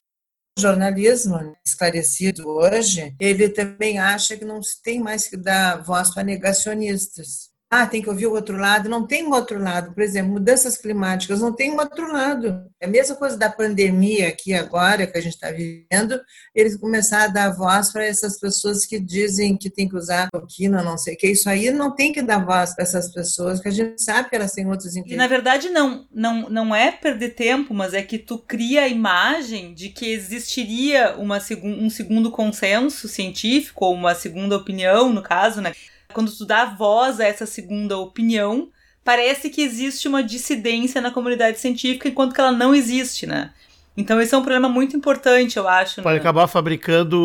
O 0.59 0.61
jornalismo 0.61 1.57
esclarecido 1.65 2.49
hoje, 2.49 3.15
ele 3.21 3.49
também 3.49 3.99
acha 3.99 4.37
que 4.37 4.45
não 4.45 4.61
se 4.61 4.83
tem 4.83 4.99
mais 4.99 5.29
que 5.29 5.37
dar 5.37 5.83
voz 5.85 6.13
para 6.13 6.25
negacionistas 6.25 7.48
ah, 7.71 7.87
tem 7.87 8.01
que 8.01 8.09
ouvir 8.09 8.27
o 8.27 8.33
outro 8.33 8.57
lado. 8.57 8.89
Não 8.89 9.07
tem 9.07 9.27
um 9.27 9.33
outro 9.33 9.63
lado. 9.63 9.93
Por 9.93 10.03
exemplo, 10.03 10.33
mudanças 10.33 10.79
climáticas 10.79 11.41
não 11.41 11.53
tem 11.53 11.71
um 11.71 11.79
outro 11.79 12.11
lado. 12.11 12.65
É 12.81 12.87
a 12.87 12.89
mesma 12.89 13.15
coisa 13.15 13.37
da 13.37 13.51
pandemia 13.51 14.29
aqui 14.29 14.55
agora, 14.55 15.07
que 15.07 15.19
a 15.19 15.21
gente 15.21 15.35
está 15.35 15.51
vivendo, 15.51 16.19
eles 16.55 16.77
começaram 16.77 17.25
a 17.25 17.35
dar 17.35 17.51
voz 17.51 17.93
para 17.93 18.07
essas 18.07 18.41
pessoas 18.41 18.87
que 18.87 18.99
dizem 18.99 19.55
que 19.55 19.69
tem 19.69 19.87
que 19.87 19.97
usar 19.97 20.31
toquina, 20.31 20.83
não 20.83 20.97
sei 20.97 21.15
o 21.15 21.17
que. 21.19 21.27
Isso 21.27 21.51
aí 21.51 21.71
não 21.71 21.95
tem 21.95 22.11
que 22.11 22.23
dar 22.23 22.43
voz 22.43 22.75
para 22.75 22.85
essas 22.85 23.13
pessoas, 23.13 23.61
que 23.61 23.69
a 23.69 23.73
gente 23.73 24.03
sabe 24.03 24.31
que 24.31 24.37
elas 24.37 24.53
têm 24.53 24.67
outros 24.67 24.97
interesses. 24.97 25.15
E 25.15 25.19
na 25.19 25.27
verdade 25.27 25.69
não, 25.69 26.07
não, 26.11 26.49
não 26.49 26.75
é 26.75 26.91
perder 26.91 27.31
tempo, 27.31 27.75
mas 27.75 27.93
é 27.93 28.03
que 28.03 28.19
tu 28.19 28.39
cria 28.39 28.85
a 28.85 28.89
imagem 28.89 29.75
de 29.75 29.91
que 29.91 30.11
existiria 30.11 31.17
uma, 31.19 31.39
um 31.63 31.91
segundo 31.91 32.31
consenso 32.31 33.09
científico, 33.09 33.85
ou 33.85 33.93
uma 33.93 34.15
segunda 34.15 34.57
opinião, 34.57 35.13
no 35.13 35.23
caso, 35.23 35.61
né? 35.61 35.75
Quando 36.13 36.31
tu 36.33 36.45
dá 36.45 36.65
voz 36.65 37.21
a 37.21 37.25
essa 37.25 37.47
segunda 37.47 37.99
opinião, 37.99 38.71
parece 39.05 39.51
que 39.51 39.63
existe 39.63 40.09
uma 40.09 40.23
dissidência 40.23 41.01
na 41.01 41.11
comunidade 41.11 41.59
científica, 41.59 42.09
enquanto 42.09 42.35
que 42.35 42.41
ela 42.41 42.53
não 42.53 42.75
existe, 42.75 43.27
né? 43.27 43.51
Então 43.97 44.21
esse 44.21 44.35
é 44.35 44.39
um 44.39 44.43
problema 44.43 44.69
muito 44.69 44.97
importante, 44.97 45.57
eu 45.57 45.67
acho. 45.67 46.03
Pode 46.03 46.15
né? 46.15 46.21
acabar 46.21 46.47
fabricando 46.47 47.21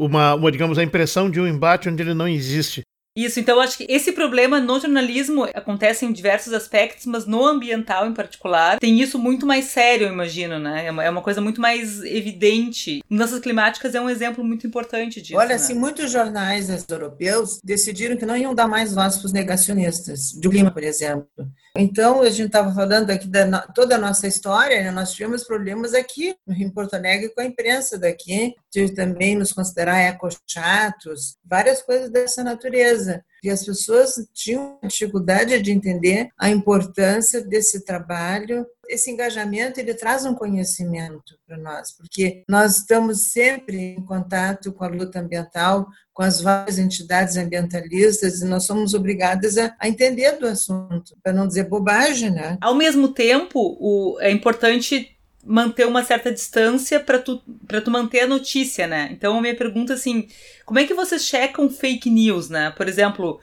uma, 0.00 0.34
uma, 0.34 0.50
digamos, 0.50 0.78
a 0.78 0.82
impressão 0.82 1.28
de 1.28 1.40
um 1.40 1.46
embate 1.46 1.88
onde 1.88 2.02
ele 2.02 2.14
não 2.14 2.26
existe. 2.26 2.82
Isso, 3.16 3.38
então 3.38 3.60
acho 3.60 3.78
que 3.78 3.86
esse 3.88 4.10
problema 4.10 4.58
no 4.60 4.80
jornalismo 4.80 5.44
acontece 5.54 6.04
em 6.04 6.12
diversos 6.12 6.52
aspectos, 6.52 7.06
mas 7.06 7.26
no 7.26 7.46
ambiental 7.46 8.08
em 8.08 8.12
particular, 8.12 8.80
tem 8.80 9.00
isso 9.00 9.20
muito 9.20 9.46
mais 9.46 9.66
sério, 9.66 10.08
eu 10.08 10.12
imagino, 10.12 10.58
né? 10.58 10.86
É 10.86 10.90
uma, 10.90 11.04
é 11.04 11.10
uma 11.10 11.22
coisa 11.22 11.40
muito 11.40 11.60
mais 11.60 12.02
evidente. 12.02 13.04
Mudanças 13.08 13.38
climáticas 13.38 13.94
é 13.94 14.00
um 14.00 14.10
exemplo 14.10 14.42
muito 14.42 14.66
importante 14.66 15.22
disso. 15.22 15.38
Olha, 15.38 15.50
né? 15.50 15.54
assim, 15.54 15.74
muitos 15.74 16.10
jornais 16.10 16.68
europeus 16.88 17.60
decidiram 17.62 18.16
que 18.16 18.26
não 18.26 18.36
iam 18.36 18.52
dar 18.52 18.66
mais 18.66 18.92
voz 18.92 19.16
para 19.16 19.26
os 19.26 19.32
negacionistas, 19.32 20.32
do 20.32 20.50
clima, 20.50 20.72
por 20.72 20.82
exemplo. 20.82 21.28
Então, 21.76 22.22
a 22.22 22.30
gente 22.30 22.46
estava 22.46 22.72
falando 22.72 23.10
aqui 23.10 23.26
da 23.26 23.62
toda 23.62 23.96
a 23.96 23.98
nossa 23.98 24.28
história, 24.28 24.80
né? 24.80 24.92
nós 24.92 25.12
tivemos 25.12 25.42
problemas 25.42 25.92
aqui 25.92 26.36
em 26.48 26.70
Porto 26.70 26.94
Alegre 26.94 27.30
com 27.30 27.40
a 27.40 27.44
imprensa 27.44 27.98
daqui, 27.98 28.54
de 28.72 28.94
também 28.94 29.34
nos 29.34 29.52
considerar 29.52 30.00
ecochatos, 30.02 31.36
várias 31.44 31.82
coisas 31.82 32.10
dessa 32.10 32.44
natureza. 32.44 33.24
E 33.44 33.50
as 33.50 33.62
pessoas 33.62 34.14
tinham 34.32 34.78
dificuldade 34.82 35.60
de 35.60 35.70
entender 35.70 36.30
a 36.38 36.48
importância 36.48 37.42
desse 37.42 37.84
trabalho. 37.84 38.66
Esse 38.88 39.10
engajamento 39.10 39.78
ele 39.78 39.92
traz 39.92 40.24
um 40.24 40.34
conhecimento 40.34 41.38
para 41.46 41.58
nós, 41.58 41.92
porque 41.92 42.42
nós 42.48 42.78
estamos 42.78 43.32
sempre 43.32 43.96
em 43.98 44.02
contato 44.02 44.72
com 44.72 44.84
a 44.84 44.88
luta 44.88 45.20
ambiental, 45.20 45.86
com 46.14 46.22
as 46.22 46.40
várias 46.40 46.78
entidades 46.78 47.36
ambientalistas 47.36 48.40
e 48.40 48.46
nós 48.46 48.64
somos 48.64 48.94
obrigadas 48.94 49.58
a, 49.58 49.74
a 49.78 49.88
entender 49.88 50.38
do 50.38 50.46
assunto, 50.46 51.14
para 51.22 51.32
não 51.32 51.46
dizer 51.46 51.64
bobagem, 51.64 52.30
né? 52.30 52.56
Ao 52.62 52.74
mesmo 52.74 53.08
tempo, 53.08 53.76
o, 53.78 54.18
é 54.20 54.30
importante 54.30 55.13
manter 55.44 55.86
uma 55.86 56.02
certa 56.02 56.32
distância 56.32 56.98
para 56.98 57.18
tu, 57.18 57.42
tu 57.84 57.90
manter 57.90 58.20
a 58.20 58.26
notícia, 58.26 58.86
né? 58.86 59.08
Então, 59.12 59.38
a 59.38 59.40
minha 59.40 59.54
pergunta 59.54 59.94
assim, 59.94 60.28
como 60.64 60.78
é 60.78 60.86
que 60.86 60.94
vocês 60.94 61.24
checam 61.24 61.68
fake 61.68 62.08
news, 62.08 62.48
né? 62.48 62.70
Por 62.70 62.88
exemplo, 62.88 63.40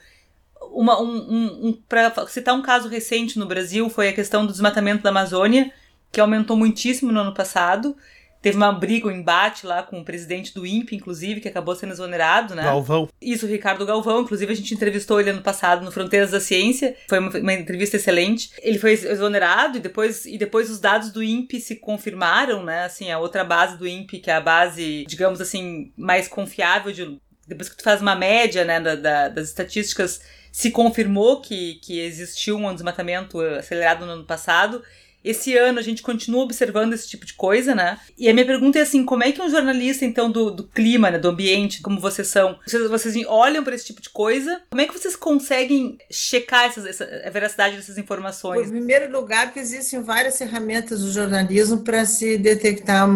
uma, 0.71 0.99
um, 1.01 1.17
um, 1.17 1.67
um 1.67 1.73
para 1.87 2.13
citar 2.27 2.55
um 2.55 2.61
caso 2.61 2.87
recente 2.87 3.37
no 3.37 3.45
Brasil, 3.45 3.89
foi 3.89 4.09
a 4.09 4.13
questão 4.13 4.45
do 4.45 4.51
desmatamento 4.51 5.03
da 5.03 5.09
Amazônia, 5.09 5.71
que 6.11 6.19
aumentou 6.19 6.57
muitíssimo 6.57 7.11
no 7.11 7.19
ano 7.19 7.33
passado. 7.33 7.95
Teve 8.41 8.57
uma 8.57 8.71
briga, 8.71 9.07
um 9.07 9.11
embate 9.11 9.67
lá 9.67 9.83
com 9.83 9.99
o 9.99 10.03
presidente 10.03 10.53
do 10.53 10.65
INPE, 10.65 10.95
inclusive, 10.95 11.39
que 11.39 11.47
acabou 11.47 11.75
sendo 11.75 11.93
exonerado, 11.93 12.55
né? 12.55 12.63
Galvão. 12.63 13.07
Isso, 13.21 13.45
Ricardo 13.45 13.85
Galvão. 13.85 14.21
Inclusive, 14.21 14.51
a 14.51 14.55
gente 14.55 14.73
entrevistou 14.73 15.19
ele 15.19 15.29
ano 15.29 15.41
passado 15.41 15.85
no 15.85 15.91
Fronteiras 15.91 16.31
da 16.31 16.39
Ciência. 16.39 16.95
Foi 17.07 17.19
uma, 17.19 17.29
uma 17.29 17.53
entrevista 17.53 17.97
excelente. 17.97 18.51
Ele 18.61 18.79
foi 18.79 18.93
exonerado 18.93 19.77
e 19.77 19.79
depois, 19.79 20.25
e 20.25 20.37
depois 20.37 20.71
os 20.71 20.79
dados 20.79 21.11
do 21.11 21.21
INPE 21.21 21.61
se 21.61 21.75
confirmaram, 21.75 22.63
né? 22.63 22.85
Assim, 22.85 23.11
a 23.11 23.19
outra 23.19 23.43
base 23.43 23.77
do 23.77 23.87
INPE, 23.87 24.19
que 24.19 24.31
é 24.31 24.35
a 24.35 24.41
base, 24.41 25.05
digamos 25.07 25.39
assim, 25.39 25.91
mais 25.95 26.27
confiável 26.27 26.91
de 26.91 27.19
depois 27.47 27.69
que 27.69 27.75
tu 27.75 27.83
faz 27.83 28.01
uma 28.01 28.15
média 28.15 28.63
né, 28.63 28.79
da, 28.79 28.95
da, 28.95 29.27
das 29.27 29.49
estatísticas, 29.49 30.21
se 30.51 30.71
confirmou 30.71 31.41
que, 31.41 31.75
que 31.75 31.99
existiu 31.99 32.57
um 32.57 32.73
desmatamento 32.73 33.39
acelerado 33.39 34.05
no 34.05 34.11
ano 34.13 34.25
passado. 34.25 34.81
Esse 35.23 35.55
ano 35.57 35.79
a 35.79 35.81
gente 35.81 36.01
continua 36.01 36.43
observando 36.43 36.93
esse 36.93 37.07
tipo 37.07 37.25
de 37.25 37.33
coisa, 37.33 37.75
né? 37.75 37.99
E 38.17 38.27
a 38.29 38.33
minha 38.33 38.45
pergunta 38.45 38.79
é 38.79 38.81
assim, 38.81 39.05
como 39.05 39.23
é 39.23 39.31
que 39.31 39.41
um 39.41 39.49
jornalista, 39.49 40.05
então, 40.05 40.31
do, 40.31 40.51
do 40.51 40.67
clima, 40.67 41.11
né, 41.11 41.19
do 41.19 41.29
ambiente, 41.29 41.81
como 41.81 41.99
vocês 41.99 42.27
são, 42.27 42.57
vocês, 42.65 42.89
vocês 42.89 43.25
olham 43.27 43.63
para 43.63 43.75
esse 43.75 43.85
tipo 43.85 44.01
de 44.01 44.09
coisa, 44.09 44.61
como 44.69 44.81
é 44.81 44.87
que 44.87 44.93
vocês 44.93 45.15
conseguem 45.15 45.97
checar 46.09 46.65
essas, 46.65 46.85
essa, 46.85 47.05
a 47.25 47.29
veracidade 47.29 47.75
dessas 47.75 47.97
informações? 47.97 48.67
Em 48.67 48.71
primeiro 48.71 49.11
lugar, 49.11 49.47
porque 49.47 49.59
existem 49.59 50.01
várias 50.01 50.37
ferramentas 50.37 51.01
do 51.01 51.11
jornalismo 51.11 51.83
para 51.83 52.05
se 52.05 52.37
detectar 52.37 53.07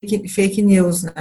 fake, 0.00 0.28
fake 0.28 0.62
news, 0.62 1.02
né? 1.02 1.12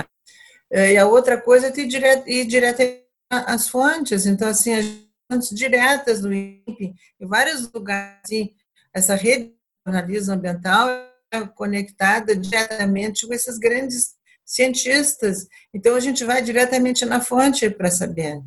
E 0.72 0.98
a 0.98 1.08
outra 1.08 1.40
coisa 1.42 1.68
é 1.68 1.80
ir 1.80 1.88
direto, 1.88 2.30
ir 2.30 2.46
direto 2.46 2.84
às 3.30 3.68
fontes. 3.68 4.26
Então, 4.26 4.48
assim, 4.48 4.74
as 4.74 4.86
fontes 5.32 5.50
diretas 5.50 6.22
do 6.22 6.34
INPE, 6.34 6.94
em 7.20 7.28
vários 7.28 7.72
lugares, 7.72 8.20
assim, 8.24 8.54
essa 8.94 9.16
rede 9.16 9.46
de 9.46 9.59
jornalismo 9.90 10.34
ambiental 10.34 10.88
é 11.32 11.42
conectada 11.56 12.36
diretamente 12.36 13.28
com 13.28 13.34
esses 13.34 13.58
grandes 13.58 14.16
cientistas. 14.46 15.48
Então, 15.74 15.96
a 15.96 16.00
gente 16.00 16.24
vai 16.24 16.42
diretamente 16.42 17.06
na 17.06 17.22
fonte 17.22 17.70
para 17.70 17.92
saber. 17.92 18.40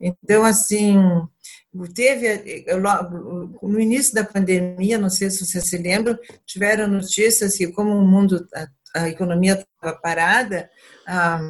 Então, 0.00 0.44
assim, 0.44 0.96
teve, 1.94 2.64
no 3.62 3.80
início 3.80 4.14
da 4.14 4.24
pandemia, 4.24 4.98
não 4.98 5.10
sei 5.10 5.30
se 5.30 5.44
você 5.44 5.60
se 5.60 5.76
lembra, 5.76 6.18
tiveram 6.46 6.88
notícias 6.88 7.56
que 7.56 7.68
como 7.68 7.90
o 7.90 8.06
mundo, 8.06 8.46
a, 8.54 9.02
a 9.02 9.08
economia 9.08 9.54
estava 9.54 9.98
parada, 10.00 10.70
a, 11.06 11.40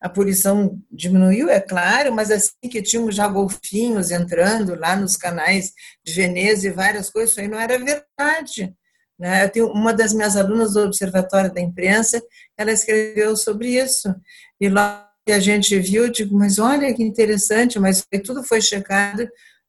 a 0.00 0.08
poluição 0.08 0.78
diminuiu, 0.90 1.48
é 1.48 1.60
claro, 1.60 2.14
mas 2.14 2.30
assim 2.30 2.68
que 2.70 2.82
tínhamos 2.82 3.14
já 3.14 3.26
golfinhos 3.26 4.10
entrando 4.10 4.74
lá 4.74 4.96
nos 4.96 5.16
canais 5.16 5.72
de 6.04 6.12
Veneza 6.12 6.66
e 6.66 6.70
várias 6.70 7.10
coisas, 7.10 7.30
isso 7.30 7.40
aí 7.40 7.48
não 7.48 7.58
era 7.58 7.78
verdade. 7.78 8.74
Né? 9.18 9.44
Eu 9.44 9.50
tenho 9.50 9.72
uma 9.72 9.92
das 9.92 10.12
minhas 10.12 10.36
alunas 10.36 10.74
do 10.74 10.80
Observatório 10.80 11.52
da 11.52 11.60
Imprensa, 11.60 12.22
ela 12.56 12.72
escreveu 12.72 13.36
sobre 13.36 13.68
isso. 13.68 14.14
E 14.60 14.68
lá 14.68 15.10
que 15.26 15.32
a 15.32 15.40
gente 15.40 15.78
viu, 15.78 16.10
digo, 16.10 16.36
mas 16.36 16.58
olha 16.58 16.94
que 16.94 17.02
interessante, 17.02 17.78
mas 17.78 18.06
tudo 18.24 18.44
foi 18.44 18.60
checado 18.60 19.26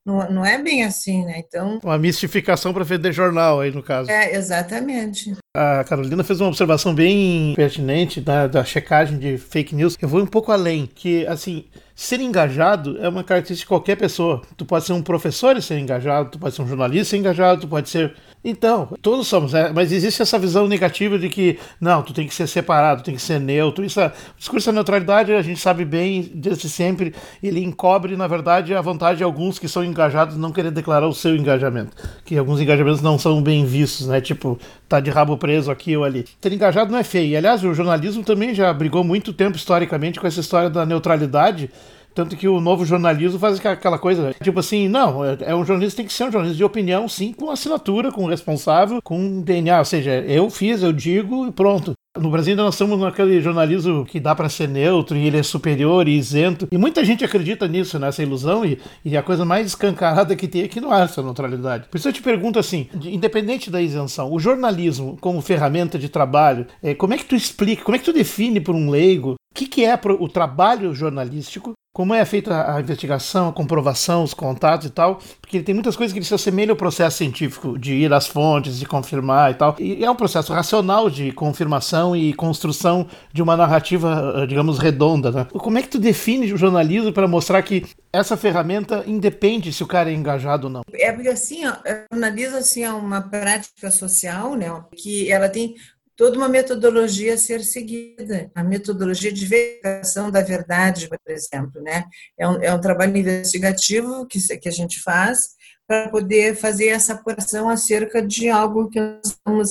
não, 0.08 0.32
não 0.32 0.46
é 0.46 0.58
bem 0.58 0.86
assim, 0.86 1.26
né? 1.26 1.44
Então. 1.46 1.82
Uma 1.84 1.98
mistificação 1.98 2.74
para 2.74 2.86
vender 2.86 3.12
jornal 3.12 3.60
aí, 3.60 3.72
no 3.72 3.84
caso. 3.84 4.10
É, 4.10 4.34
exatamente. 4.36 5.36
A 5.54 5.84
Carolina 5.84 6.24
fez 6.24 6.40
uma 6.40 6.48
observação 6.48 6.96
bem 6.96 7.54
pertinente 7.58 8.22
da, 8.22 8.48
da 8.48 8.64
checagem 8.64 9.20
de 9.20 9.38
fake 9.38 9.76
news. 9.76 9.98
Eu 10.02 10.08
vou 10.08 10.22
um 10.22 10.26
pouco 10.26 10.50
além, 10.50 10.86
que, 10.86 11.28
assim, 11.28 11.66
ser 11.98 12.22
engajado 12.22 12.96
é 13.02 13.10
uma 13.10 13.24
característica 13.24 13.66
de 13.66 13.70
qualquer 13.70 13.96
pessoa. 13.96 14.44
Tu 14.56 14.64
pode 14.64 14.86
ser 14.86 14.94
um 14.94 15.02
professor 15.02 15.58
e 15.58 15.62
ser 15.64 15.80
engajado, 15.80 16.30
tu 16.30 16.38
pode 16.38 16.54
ser 16.54 16.62
um 16.62 16.68
jornalista 16.68 17.02
e 17.02 17.06
ser 17.06 17.18
engajado, 17.18 17.62
tu 17.62 17.68
pode 17.68 17.90
ser 17.90 18.14
então, 18.50 18.88
todos 19.02 19.28
somos, 19.28 19.52
né? 19.52 19.72
mas 19.76 19.92
existe 19.92 20.22
essa 20.22 20.40
visão 20.40 20.68
negativa 20.68 21.20
de 21.20 21.28
que 21.28 21.60
não, 21.82 22.02
tu 22.02 22.14
tem 22.14 22.26
que 22.26 22.34
ser 22.34 22.48
separado, 22.48 23.04
tem 23.04 23.16
que 23.16 23.22
ser 23.22 23.42
neutro. 23.42 23.84
Isso, 23.84 24.00
é, 24.00 24.08
o 24.08 24.38
discurso 24.38 24.68
da 24.68 24.72
neutralidade 24.72 25.34
a 25.34 25.42
gente 25.42 25.60
sabe 25.60 25.84
bem 25.84 26.32
desde 26.34 26.70
sempre, 26.70 27.14
ele 27.44 27.62
encobre, 27.62 28.16
na 28.16 28.26
verdade, 28.26 28.74
a 28.74 28.80
vontade 28.80 29.18
de 29.18 29.24
alguns 29.26 29.60
que 29.60 29.68
são 29.68 29.84
engajados 29.84 30.38
não 30.38 30.54
querer 30.54 30.72
declarar 30.72 31.08
o 31.08 31.14
seu 31.14 31.36
engajamento, 31.36 31.92
que 32.24 32.38
alguns 32.38 32.62
engajamentos 32.62 33.02
não 33.02 33.20
são 33.20 33.42
bem 33.42 33.66
vistos, 33.66 34.08
né? 34.08 34.22
Tipo, 34.22 34.58
tá 34.88 35.02
de 35.02 35.10
rabo 35.10 35.36
preso 35.38 35.70
aqui 35.70 35.98
ou 35.98 36.06
ali. 36.06 36.24
Ter 36.40 36.54
engajado 36.54 36.90
não 36.90 37.00
é 37.00 37.04
feio. 37.04 37.32
E, 37.32 37.36
aliás, 37.36 37.64
o 37.66 37.74
jornalismo 37.74 38.24
também 38.24 38.56
já 38.56 38.72
brigou 38.72 39.04
muito 39.04 39.34
tempo 39.34 39.58
historicamente 39.58 40.22
com 40.22 40.28
essa 40.28 40.40
história 40.40 40.70
da 40.70 40.86
neutralidade 40.86 41.70
tanto 42.18 42.36
que 42.36 42.48
o 42.48 42.60
novo 42.60 42.84
jornalismo 42.84 43.38
faz 43.38 43.64
aquela 43.64 44.00
coisa, 44.00 44.34
tipo 44.42 44.60
assim, 44.60 44.88
não, 44.88 45.24
é, 45.24 45.38
é 45.42 45.56
um 45.56 45.64
jornalista 45.64 45.98
tem 45.98 46.08
que 46.08 46.12
ser 46.12 46.24
um 46.24 46.32
jornalista 46.32 46.58
de 46.58 46.64
opinião, 46.64 47.08
sim, 47.08 47.32
com 47.32 47.52
assinatura, 47.52 48.12
com 48.12 48.26
responsável, 48.26 49.00
com 49.04 49.40
DNA. 49.40 49.78
Ou 49.78 49.86
seja, 49.86 50.22
eu 50.22 50.50
fiz, 50.50 50.82
eu 50.82 50.92
digo 50.92 51.46
e 51.46 51.52
pronto. 51.52 51.94
No 52.18 52.32
Brasil 52.32 52.54
ainda 52.54 52.64
nós 52.64 52.74
estamos 52.74 53.00
naquele 53.00 53.40
jornalismo 53.40 54.04
que 54.04 54.20
dá 54.20 54.34
para 54.34 54.50
ser 54.50 54.68
neutro 54.68 55.16
e 55.16 55.28
ele 55.28 55.38
é 55.38 55.44
superior 55.44 56.08
e 56.08 56.18
isento. 56.18 56.68
E 56.72 56.78
muita 56.78 57.06
gente 57.06 57.24
acredita 57.24 57.68
nisso, 57.68 58.00
nessa 58.00 58.24
ilusão, 58.24 58.66
e, 58.66 58.80
e 59.06 59.16
a 59.16 59.22
coisa 59.22 59.46
mais 59.46 59.68
escancarada 59.68 60.36
que 60.36 60.48
tem 60.48 60.64
é 60.64 60.68
que 60.68 60.82
não 60.82 60.92
há 60.92 61.02
essa 61.02 61.22
neutralidade. 61.22 61.88
Por 61.88 61.98
isso 61.98 62.08
eu 62.08 62.14
te 62.14 62.24
pergunto 62.24 62.58
assim, 62.58 62.90
independente 63.04 63.70
da 63.70 63.80
isenção, 63.80 64.34
o 64.34 64.40
jornalismo 64.40 65.16
como 65.22 65.40
ferramenta 65.40 66.00
de 66.00 66.10
trabalho, 66.10 66.66
é, 66.82 66.96
como 66.96 67.14
é 67.14 67.18
que 67.18 67.26
tu 67.26 67.36
explica, 67.36 67.84
como 67.84 67.96
é 67.96 68.00
que 68.00 68.06
tu 68.06 68.14
define 68.14 68.60
por 68.60 68.74
um 68.74 68.90
leigo 68.90 69.36
que, 69.58 69.66
que 69.66 69.84
é 69.84 70.00
o 70.20 70.30
trabalho 70.30 70.94
jornalístico 70.94 71.74
como 71.98 72.14
é 72.14 72.24
feita 72.26 72.76
a 72.76 72.80
investigação, 72.80 73.50
a 73.50 73.52
comprovação, 73.52 74.22
os 74.22 74.32
contatos 74.32 74.86
e 74.86 74.92
tal, 74.92 75.20
porque 75.42 75.64
tem 75.64 75.74
muitas 75.74 75.96
coisas 75.96 76.16
que 76.16 76.24
se 76.24 76.32
assemelham 76.32 76.74
ao 76.74 76.78
processo 76.78 77.18
científico, 77.18 77.76
de 77.76 77.96
ir 77.96 78.14
às 78.14 78.28
fontes, 78.28 78.78
de 78.78 78.86
confirmar 78.86 79.50
e 79.50 79.56
tal. 79.56 79.76
E 79.80 80.06
é 80.06 80.12
um 80.12 80.16
processo 80.16 80.54
racional 80.54 81.10
de 81.10 81.32
confirmação 81.32 82.16
e 82.16 82.36
construção 82.36 83.08
de 83.34 83.42
uma 83.42 83.58
narrativa, 83.58 84.32
eh, 84.36 84.46
digamos, 84.46 84.78
redonda. 84.78 85.32
Né? 85.32 85.48
Como 85.52 85.80
é 85.80 85.82
que 85.82 85.88
tu 85.88 85.98
define 85.98 86.54
o 86.54 86.58
jornalismo 86.58 87.12
para 87.12 87.28
mostrar 87.28 87.64
que 87.64 87.84
essa 88.14 88.38
ferramenta 88.38 89.04
independe 89.08 89.74
se 89.74 89.82
o 89.82 89.88
cara 89.88 90.12
é 90.12 90.14
engajado 90.14 90.68
ou 90.68 90.74
não? 90.74 90.82
É 90.94 91.12
porque 91.12 91.30
assim, 91.30 91.66
ó, 91.66 91.74
jornalismo 92.14 92.58
assim, 92.58 92.84
é 92.84 92.92
uma 92.92 93.22
prática 93.22 93.90
social, 93.90 94.54
né, 94.54 94.68
que 94.96 95.32
ela 95.32 95.50
tem 95.50 95.74
toda 96.18 96.36
uma 96.36 96.50
metodologia 96.50 97.36
a 97.36 97.38
ser 97.38 97.64
seguida, 97.64 98.52
a 98.56 98.64
metodologia 98.64 99.32
de 99.32 99.46
verificação 99.46 100.32
da 100.32 100.42
verdade, 100.42 101.08
por 101.08 101.20
exemplo, 101.32 101.80
né? 101.82 102.06
É 102.38 102.50
um, 102.50 102.64
é 102.64 102.74
um 102.74 102.82
trabalho 102.82 103.16
investigativo 103.16 104.26
que, 104.26 104.40
que 104.58 104.68
a 104.68 104.72
gente 104.72 105.00
faz 105.00 105.56
para 105.88 106.10
poder 106.10 106.56
fazer 106.56 106.88
essa 106.88 107.14
apuração 107.14 107.70
acerca 107.70 108.20
de 108.20 108.50
algo 108.50 108.90
que 108.90 109.00
nós 109.00 109.28
estamos 109.28 109.70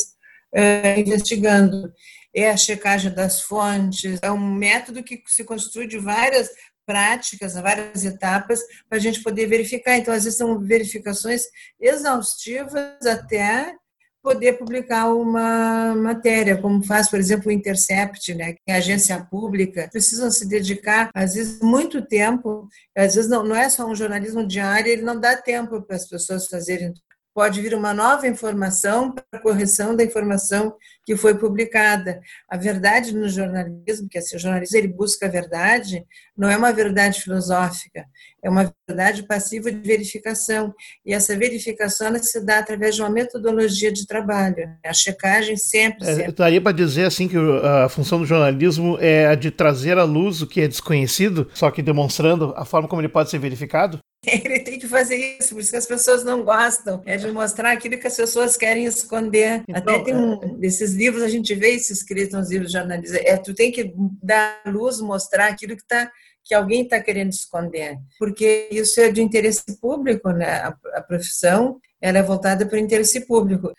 é, 0.55 0.99
investigando. 1.01 1.93
É 2.33 2.51
a 2.51 2.57
checagem 2.57 3.13
das 3.13 3.43
fontes, 3.43 4.19
é 4.23 4.31
um 4.31 4.55
método 4.55 5.03
que 5.03 5.21
se 5.27 5.43
constitui 5.43 5.89
de 5.89 5.99
várias 5.99 6.49
práticas, 6.87 7.55
várias 7.55 8.05
etapas, 8.05 8.61
para 8.89 8.99
a 8.99 9.01
gente 9.01 9.21
poder 9.21 9.47
verificar. 9.47 9.97
Então, 9.97 10.15
às 10.15 10.23
vezes, 10.23 10.39
são 10.39 10.61
verificações 10.61 11.43
exaustivas 11.81 13.05
até 13.05 13.75
poder 14.27 14.55
publicar 14.55 15.15
uma 15.15 15.95
matéria, 15.95 16.61
como 16.61 16.85
faz, 16.85 17.09
por 17.09 17.17
exemplo, 17.17 17.49
o 17.49 17.53
Intercept, 17.53 18.35
né, 18.35 18.55
que 18.55 18.61
é 18.67 18.75
a 18.75 18.79
agência 18.79 19.25
pública, 19.31 19.89
precisam 19.93 20.29
se 20.33 20.49
dedicar, 20.49 21.11
às 21.15 21.35
vezes, 21.35 21.61
muito 21.61 22.05
tempo, 22.05 22.69
às 22.97 23.15
vezes 23.15 23.31
não, 23.31 23.45
não 23.45 23.55
é 23.55 23.69
só 23.69 23.87
um 23.87 23.95
jornalismo 23.95 24.45
diário, 24.45 24.91
ele 24.91 25.03
não 25.03 25.21
dá 25.21 25.37
tempo 25.37 25.81
para 25.81 25.95
as 25.95 26.09
pessoas 26.09 26.49
fazerem 26.49 26.93
pode 27.37 27.61
vir 27.61 27.75
uma 27.75 27.93
nova 27.93 28.27
informação 28.27 29.13
para 29.13 29.43
correção 29.43 29.95
da 29.95 30.03
informação 30.03 30.75
que 31.05 31.15
foi 31.15 31.35
publicada. 31.35 32.19
A 32.51 32.57
verdade 32.57 33.15
no 33.15 33.29
jornalismo, 33.29 34.09
que 34.09 34.17
assim, 34.17 34.37
o 34.37 34.39
jornalismo 34.39 34.75
ele 34.79 34.89
busca 34.89 35.27
a 35.27 35.29
verdade, 35.29 36.03
não 36.35 36.49
é 36.49 36.57
uma 36.57 36.73
verdade 36.73 37.21
filosófica, 37.21 38.07
é 38.43 38.49
uma 38.49 38.73
verdade 38.89 39.23
passiva 39.25 39.71
de 39.71 39.87
verificação. 39.87 40.73
E 41.05 41.13
essa 41.13 41.37
verificação 41.37 42.11
se 42.23 42.41
dá 42.43 42.59
através 42.59 42.95
de 42.95 43.03
uma 43.03 43.11
metodologia 43.11 43.93
de 43.93 44.07
trabalho. 44.07 44.71
A 44.83 44.95
checagem 44.95 45.59
sempre. 45.59 46.09
É, 46.09 46.15
sempre. 46.15 46.33
daria 46.33 46.61
para 46.61 46.73
dizer 46.73 47.05
assim 47.05 47.29
que 47.29 47.37
a 47.37 47.87
função 47.91 48.19
do 48.19 48.25
jornalismo 48.25 48.97
é 48.99 49.27
a 49.27 49.35
de 49.35 49.51
trazer 49.51 49.99
à 49.99 50.05
luz 50.05 50.41
o 50.41 50.47
que 50.47 50.63
é 50.63 50.69
desconhecido, 50.69 51.51
só 51.53 51.71
que 51.71 51.83
demonstrando 51.83 52.55
a 52.57 52.65
forma 52.65 52.89
como 52.89 53.03
ele 53.03 53.11
pode 53.11 53.29
ser 53.29 53.39
verificado? 53.39 54.01
Ele 54.27 54.59
tem 54.61 54.76
fazer 54.87 55.39
isso, 55.39 55.55
por 55.55 55.61
isso 55.61 55.71
que 55.71 55.77
as 55.77 55.87
pessoas 55.87 56.25
não 56.25 56.45
gostam, 56.45 57.03
é 57.05 57.17
de 57.17 57.31
mostrar 57.31 57.73
aquilo 57.73 57.99
que 57.99 58.07
as 58.07 58.17
pessoas 58.17 58.57
querem 58.57 58.85
esconder. 58.85 59.63
Então, 59.69 59.95
Até 59.95 60.05
tem 60.05 60.15
um 60.15 60.43
é. 60.43 60.59
desses 60.59 60.93
livros, 60.93 61.23
a 61.23 61.29
gente 61.29 61.55
vê 61.55 61.71
isso 61.71 61.93
escrito 61.93 62.37
nos 62.37 62.51
livros 62.51 62.71
de 62.71 62.79
jornalismo, 62.79 63.19
é, 63.21 63.37
tu 63.37 63.55
tem 63.55 63.71
que 63.73 63.93
dar 64.23 64.63
luz, 64.67 65.01
mostrar 65.01 65.49
aquilo 65.49 65.77
que 65.77 65.83
está 65.83 66.11
que 66.49 66.55
alguém 66.55 66.83
está 66.83 67.01
querendo 67.01 67.33
esconder, 67.33 67.99
porque 68.21 68.69
isso 68.71 69.01
é 69.01 69.11
de 69.11 69.21
interesse 69.21 69.65
público, 69.81 70.31
né? 70.31 70.47
A, 70.47 70.77
a 70.95 71.03
profissão 71.03 71.81
ela 72.01 72.19
é 72.19 72.23
voltada 72.23 72.65
para 72.65 72.77
o 72.77 72.79
interesse 72.79 73.27
público. 73.27 73.73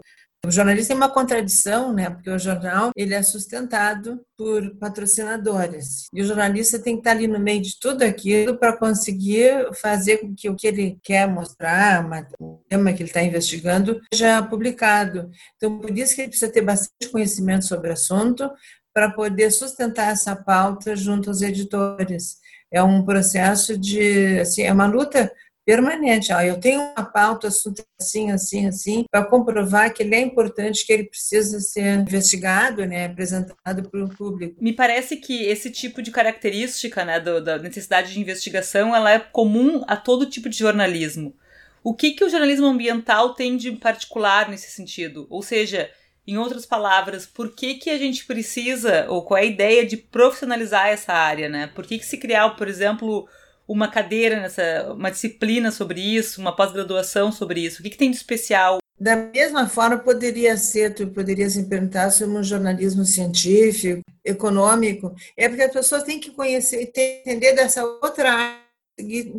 O 0.48 0.52
jornalista 0.52 0.94
tem 0.94 0.96
uma 0.98 1.10
contradição, 1.10 1.92
né? 1.92 2.10
Porque 2.10 2.30
o 2.30 2.40
jornal 2.40 2.92
ele 2.96 3.14
é 3.14 3.22
sustentado 3.22 4.22
por 4.38 4.78
patrocinadores 4.78 6.06
e 6.14 6.22
o 6.22 6.26
jornalista 6.26 6.80
tem 6.80 6.94
que 6.94 7.02
estar 7.02 7.12
ali 7.12 7.28
no 7.28 7.38
meio 7.38 7.62
de 7.62 7.78
tudo 7.78 8.04
aquilo 8.04 8.58
para 8.58 8.78
conseguir 8.78 9.68
fazer 9.74 10.20
com 10.20 10.34
que 10.34 10.50
o 10.50 10.56
que 10.56 10.68
ele 10.68 10.98
quer 11.04 11.28
mostrar, 11.28 12.08
o 12.40 12.64
tema 12.70 12.94
que 12.94 13.04
ele 13.04 13.10
está 13.10 13.22
investigando, 13.22 14.00
seja 14.14 14.42
publicado. 14.42 15.30
Então, 15.58 15.80
por 15.80 15.92
isso 15.98 16.16
que 16.16 16.22
ele 16.22 16.30
precisa 16.30 16.50
ter 16.50 16.62
bastante 16.62 17.10
conhecimento 17.12 17.66
sobre 17.66 17.90
o 17.90 17.94
assunto 17.94 18.50
para 18.94 19.12
poder 19.12 19.52
sustentar 19.52 20.14
essa 20.14 20.34
pauta 20.34 20.96
junto 20.96 21.30
aos 21.30 21.42
editores. 21.42 22.38
É 22.72 22.82
um 22.82 23.04
processo 23.04 23.78
de, 23.78 24.40
assim, 24.40 24.64
é 24.64 24.72
uma 24.72 24.86
luta 24.88 25.30
permanente. 25.68 26.32
Ó, 26.32 26.40
eu 26.40 26.58
tenho 26.58 26.80
uma 26.80 27.04
pauta 27.04 27.50
assim, 27.50 28.32
assim, 28.32 28.66
assim, 28.66 29.06
para 29.12 29.26
comprovar 29.26 29.94
que 29.94 30.02
ele 30.02 30.16
é 30.16 30.22
importante, 30.22 30.86
que 30.86 30.94
ele 30.94 31.04
precisa 31.04 31.60
ser 31.60 32.00
investigado, 32.00 32.86
né, 32.86 33.08
apresentado 33.08 33.90
para 33.90 34.06
o 34.06 34.08
público. 34.08 34.56
Me 34.64 34.72
parece 34.72 35.18
que 35.18 35.44
esse 35.44 35.70
tipo 35.70 36.02
de 36.02 36.10
característica, 36.10 37.04
né, 37.04 37.20
do, 37.20 37.44
da 37.44 37.58
necessidade 37.58 38.14
de 38.14 38.20
investigação, 38.22 38.96
ela 38.96 39.12
é 39.12 39.20
comum 39.20 39.84
a 39.88 39.98
todo 39.98 40.30
tipo 40.30 40.48
de 40.48 40.58
jornalismo. 40.58 41.36
O 41.84 41.94
que, 41.94 42.12
que 42.12 42.24
o 42.24 42.30
jornalismo 42.30 42.66
ambiental 42.66 43.34
tem 43.34 43.58
de 43.58 43.74
particular 43.74 44.50
nesse 44.50 44.72
sentido? 44.72 45.28
Ou 45.30 45.44
seja, 45.44 45.90
em 46.26 46.38
outras 46.38 46.66
palavras, 46.66 47.26
por 47.26 47.54
que, 47.54 47.76
que 47.76 47.90
a 47.90 47.98
gente 47.98 48.26
precisa, 48.26 49.06
ou 49.10 49.22
qual 49.22 49.38
é 49.38 49.42
a 49.42 49.46
ideia 49.46 49.86
de 49.86 49.98
profissionalizar 49.98 50.88
essa 50.88 51.12
área, 51.12 51.50
né? 51.50 51.68
Por 51.76 51.86
que, 51.86 52.00
que 52.00 52.06
se 52.06 52.18
criar, 52.18 52.52
por 52.52 52.70
exemplo, 52.70 53.28
uma 53.68 53.90
cadeira 53.90 54.40
nessa, 54.40 54.94
uma 54.94 55.12
disciplina 55.12 55.72
sobre 55.72 56.00
isso, 56.00 56.40
uma 56.40 56.56
pós-graduação 56.56 57.32
sobre 57.32 57.62
isso? 57.62 57.80
O 57.80 57.84
que, 57.84 57.90
que 57.90 57.98
tem 57.98 58.12
de 58.12 58.18
especial? 58.18 58.80
Da 59.00 59.16
mesma 59.16 59.68
forma, 59.68 60.00
poderia 60.00 60.58
ser, 60.58 60.96
tu 60.96 61.08
poderia 61.08 61.50
se 61.50 61.64
perguntar 61.66 62.10
sobre 62.10 62.36
um 62.38 62.44
jornalismo 62.44 63.06
científico, 63.06 64.02
econômico, 64.26 65.14
é 65.36 65.48
porque 65.48 65.64
as 65.64 65.72
pessoas 65.72 66.04
têm 66.04 66.20
que 66.20 66.32
conhecer, 66.32 66.82
entender 66.82 67.54
dessa 67.54 67.84
outra 67.86 68.32
área 68.32 68.68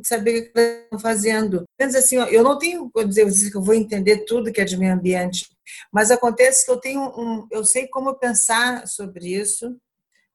saber 0.05 0.39
o 0.39 0.53
que 0.53 0.61
estão 0.61 0.99
fazendo. 0.99 1.65
Mas 1.79 1.95
assim, 1.95 2.17
eu 2.17 2.43
não 2.43 2.59
tenho, 2.59 2.91
vou 2.95 3.05
dizer, 3.05 3.27
que 3.51 3.57
eu 3.57 3.63
vou 3.63 3.75
entender 3.75 4.25
tudo 4.25 4.53
que 4.53 4.61
é 4.61 4.65
de 4.65 4.77
meio 4.77 4.95
ambiente, 4.95 5.51
mas 5.93 6.11
acontece 6.11 6.65
que 6.65 6.71
eu 6.71 6.79
tenho 6.79 7.01
um, 7.01 7.47
eu 7.51 7.65
sei 7.65 7.87
como 7.89 8.15
pensar 8.15 8.87
sobre 8.87 9.35
isso, 9.35 9.77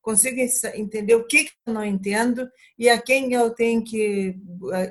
consigo 0.04 0.38
entender 0.76 1.16
o 1.16 1.26
que, 1.26 1.50
eu 1.66 1.74
não 1.74 1.84
entendo 1.84 2.48
e 2.78 2.90
a 2.90 3.02
quem 3.02 3.34
eu 3.34 3.50
tenho 3.52 3.84
que, 3.84 4.36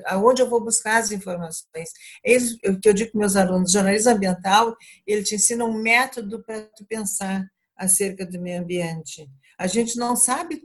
aonde 0.07 0.41
eu 0.41 0.49
vou 0.49 0.61
buscar 0.61 0.97
as 0.97 1.11
informações. 1.11 1.91
É 2.25 2.33
isso 2.33 2.57
que 2.57 2.89
eu 2.89 2.93
digo 2.93 3.11
para 3.11 3.19
meus 3.19 3.35
alunos. 3.35 3.71
jornalismo 3.71 4.11
ambiental, 4.11 4.75
ele 5.05 5.23
te 5.23 5.35
ensina 5.35 5.63
um 5.63 5.81
método 5.81 6.43
para 6.43 6.61
tu 6.75 6.83
pensar 6.85 7.47
acerca 7.77 8.25
do 8.25 8.41
meio 8.41 8.61
ambiente. 8.61 9.29
A 9.57 9.67
gente 9.67 9.97
não 9.97 10.15
sabe 10.15 10.63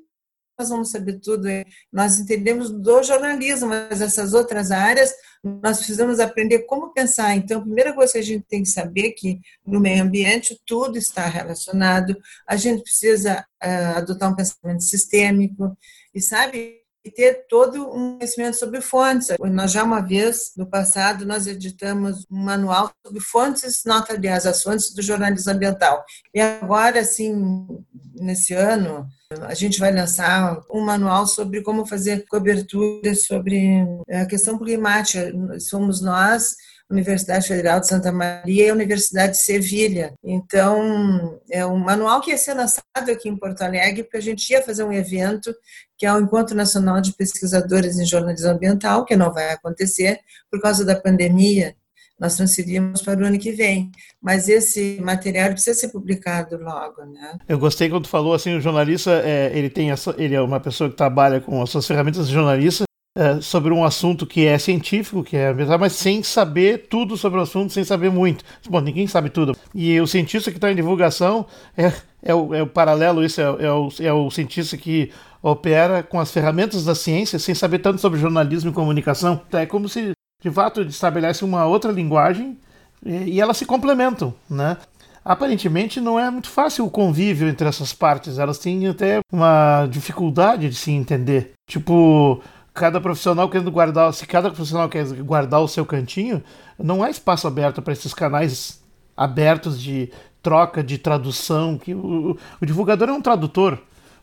nós 0.59 0.69
vamos 0.69 0.91
saber 0.91 1.21
tudo. 1.21 1.47
Nós 1.93 2.19
entendemos 2.19 2.71
do 2.71 3.03
jornalismo, 3.03 3.69
mas 3.69 4.01
essas 4.01 4.35
outras 4.35 4.71
áreas 4.71 5.15
nós 5.43 5.79
precisamos 5.79 6.19
aprender 6.19 6.61
como 6.61 6.93
pensar. 6.93 7.37
Então, 7.37 7.61
a 7.61 7.63
primeira 7.63 7.93
coisa 7.93 8.15
que 8.15 8.19
a 8.19 8.23
gente 8.23 8.45
tem 8.49 8.63
que 8.63 8.69
saber 8.69 9.09
é 9.09 9.13
que 9.13 9.41
no 9.65 9.81
meio 9.81 10.03
ambiente 10.03 10.61
tudo 10.67 10.99
está 10.99 11.27
relacionado. 11.27 12.17
A 12.47 12.57
gente 12.57 12.83
precisa 12.83 13.47
uh, 13.63 13.99
adotar 13.99 14.33
um 14.33 14.37
pensamento 14.37 14.83
sistêmico 14.83 15.77
e 16.13 16.21
sabe 16.21 16.79
ter 17.11 17.47
todo 17.49 17.89
um 17.91 18.19
conhecimento 18.19 18.57
sobre 18.57 18.81
fontes. 18.81 19.29
Nós 19.41 19.73
já 19.73 19.83
uma 19.85 20.01
vez, 20.01 20.53
no 20.57 20.67
passado, 20.67 21.25
nós 21.25 21.47
editamos 21.47 22.27
um 22.31 22.39
manual 22.39 22.93
sobre 23.05 23.21
fontes, 23.21 23.83
nota 23.87 24.13
aliás, 24.13 24.47
as 24.47 24.63
fontes 24.63 24.93
do 24.93 25.03
jornalismo 25.03 25.53
ambiental. 25.53 26.05
E 26.35 26.41
agora, 26.41 27.01
assim, 27.01 27.67
nesse 28.15 28.53
ano, 28.53 29.07
a 29.47 29.53
gente 29.53 29.79
vai 29.79 29.93
lançar 29.93 30.59
um 30.71 30.81
manual 30.81 31.27
sobre 31.27 31.63
como 31.63 31.85
fazer 31.85 32.25
cobertura 32.29 33.15
sobre 33.15 33.85
a 34.11 34.25
questão 34.25 34.59
climática. 34.59 35.31
Somos 35.61 36.01
nós 36.01 36.57
Universidade 36.91 37.47
Federal 37.47 37.79
de 37.81 37.89
Santa 37.89 38.11
Maria 38.11 38.67
e 38.67 38.71
a 38.71 38.73
Universidade 38.73 39.33
de 39.33 39.43
Sevilha. 39.43 40.15
Então, 40.25 41.39
é 41.51 41.65
um 41.67 41.77
manual 41.77 42.23
que 42.23 42.31
ia 42.31 42.39
ser 42.39 42.55
lançado 42.55 43.11
aqui 43.11 43.29
em 43.29 43.37
Porto 43.37 43.61
Alegre, 43.61 44.05
porque 44.05 44.17
a 44.17 44.23
gente 44.23 44.49
ia 44.49 44.63
fazer 44.63 44.85
um 44.85 44.93
evento, 44.93 45.55
que 45.99 46.07
é 46.07 46.13
o 46.13 46.19
Encontro 46.19 46.57
Nacional 46.57 46.99
de 47.03 47.13
Pesquisadores 47.13 47.99
em 47.99 48.07
Jornalismo 48.07 48.49
Ambiental, 48.49 49.05
que 49.05 49.15
não 49.15 49.31
vai 49.31 49.51
acontecer 49.51 50.21
por 50.51 50.59
causa 50.63 50.83
da 50.83 50.99
pandemia. 50.99 51.77
Nós 52.19 52.37
transferimos 52.37 53.03
para 53.03 53.21
o 53.21 53.25
ano 53.25 53.39
que 53.39 53.53
vem, 53.53 53.91
mas 54.21 54.49
esse 54.49 55.01
material 55.01 55.51
precisa 55.51 55.79
ser 55.79 55.89
publicado 55.89 56.59
logo, 56.59 57.05
né? 57.05 57.39
Eu 57.49 57.59
gostei 57.59 57.89
quando 57.89 58.09
falou 58.09 58.35
assim, 58.35 58.57
o 58.57 58.61
jornalista, 58.61 59.23
é, 59.25 59.57
ele 59.57 59.71
tem, 59.71 59.91
ele 60.17 60.35
é 60.35 60.41
uma 60.41 60.59
pessoa 60.59 60.91
que 60.91 60.97
trabalha 60.97 61.41
com 61.41 61.63
as 61.63 61.71
suas 61.71 61.87
ferramentas 61.87 62.27
de 62.27 62.35
jornalista, 62.35 62.89
é, 63.19 63.41
sobre 63.41 63.73
um 63.73 63.85
assunto 63.85 64.25
que 64.25 64.47
é 64.47 64.57
científico, 64.59 65.25
que 65.25 65.37
é 65.37 65.53
mas 65.77 65.95
sem 65.95 66.23
saber 66.23 66.87
tudo 66.89 67.17
sobre 67.17 67.41
o 67.41 67.43
assunto, 67.43 67.73
sem 67.73 67.83
saber 67.83 68.11
muito. 68.11 68.45
Bom, 68.71 68.81
ninguém 68.81 69.09
sabe 69.09 69.29
tudo. 69.29 69.57
E 69.75 70.01
o 70.01 70.07
cientista 70.07 70.53
que 70.53 70.57
está 70.57 70.71
em 70.71 70.77
divulgação 70.77 71.45
é, 71.77 71.93
é, 72.23 72.33
o, 72.33 72.55
é 72.55 72.63
o 72.63 72.67
paralelo, 72.67 73.25
isso 73.25 73.41
é, 73.41 73.45
é, 73.45 73.73
o, 73.73 73.89
é 74.01 74.13
o 74.13 74.31
cientista 74.31 74.77
que 74.77 75.11
opera 75.43 76.03
com 76.03 76.21
as 76.21 76.31
ferramentas 76.31 76.85
da 76.85 76.95
ciência 76.95 77.41
sem 77.41 77.55
saber 77.57 77.81
tanto 77.81 78.01
sobre 78.01 78.21
jornalismo 78.21 78.71
e 78.71 78.75
comunicação. 78.75 79.41
É 79.53 79.67
como 79.67 79.89
se, 79.89 80.13
de 80.41 80.51
fato, 80.51 80.83
estabelece 80.83 81.45
uma 81.45 81.67
outra 81.67 81.91
linguagem 81.91 82.57
e, 83.05 83.41
elas 83.41 83.57
se 83.57 83.67
complementam, 83.67 84.35
né? 84.49 84.77
aparentemente 85.25 86.01
não 86.01 86.19
é 86.19 86.31
muito 86.31 86.49
fácil 86.49 86.87
o 86.87 86.91
convívio 86.91 87.49
entre 87.49 87.69
essas 87.69 87.93
partes. 87.93 88.39
Elas 88.39 88.59
têm 88.59 88.87
até 88.89 89.21
uma 89.31 89.87
dificuldade 89.87 90.71
de 90.71 90.75
se 90.75 90.91
entender. 90.91 91.53
Tipo, 91.69 92.43
cada 92.73 92.99
profissional 92.99 93.49
querendo 93.51 93.71
guardar, 93.71 94.13
se 94.15 94.27
cada 94.27 94.51
profissional 94.51 94.89
quer 94.89 95.05
guardar 95.23 95.61
o 95.61 95.69
seu 95.69 95.85
cantinho, 95.85 96.43
não 96.79 97.03
há 97.03 97.11
espaço 97.11 97.47
aberto 97.47 97.83
para 97.83 97.93
esses 97.93 98.15
canais 98.15 98.83
abertos 99.15 99.79
de 99.79 100.11
troca, 100.43 100.83
de 100.83 100.97
tradução, 100.97 101.77
que 101.77 101.95
o, 101.95 102.39
o 102.61 102.65
divulgador 102.65 103.11
é 103.11 103.13
um 103.13 103.21
tradutor. 103.21 103.79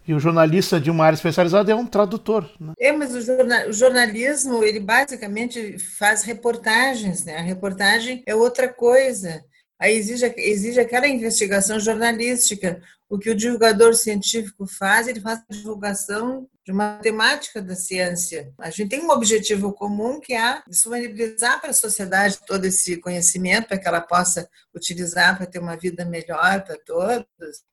E 0.07 0.13
o 0.13 0.19
jornalista 0.19 0.79
de 0.79 0.91
uma 0.91 1.05
área 1.05 1.15
especializada 1.15 1.71
é 1.71 1.75
um 1.75 1.85
tradutor. 1.85 2.49
Né? 2.59 2.73
É, 2.79 2.91
mas 2.91 3.13
o, 3.13 3.69
o, 3.69 3.73
jornalismo, 3.73 4.63
ele 4.63 4.79
basicamente 4.79 5.79
faz 5.79 6.23
reportagens, 6.23 7.25
né? 7.25 7.37
A 7.37 7.41
reportagem 7.41 8.23
é 8.25 8.35
outra 8.35 8.71
coisa. 8.71 9.43
Aí 9.79 9.95
exige, 9.95 10.33
exige 10.37 10.79
aquela 10.79 11.07
investigação 11.07 11.79
jornalística. 11.79 12.81
O 13.09 13.19
que 13.19 13.29
o 13.29 13.35
divulgador 13.35 13.93
científico 13.93 14.65
faz, 14.65 15.07
ele 15.07 15.21
faz 15.21 15.39
a 15.49 15.53
divulgação 15.53 16.47
de 16.65 16.71
uma 16.71 16.97
temática 16.97 17.61
da 17.61 17.75
ciência. 17.75 18.51
A 18.57 18.71
gente 18.71 18.89
tem 18.89 19.01
um 19.01 19.11
objetivo 19.11 19.71
comum 19.71 20.19
que 20.19 20.33
é 20.33 20.63
disponibilizar 20.67 21.61
para 21.61 21.69
a 21.69 21.73
sociedade 21.73 22.39
todo 22.47 22.65
esse 22.65 22.97
conhecimento 22.97 23.67
para 23.67 23.77
que 23.77 23.87
ela 23.87 24.01
possa 24.01 24.49
utilizar 24.73 25.37
para 25.37 25.45
ter 25.45 25.59
uma 25.59 25.77
vida 25.77 26.03
melhor 26.03 26.63
para 26.63 26.77
todos. 26.83 27.27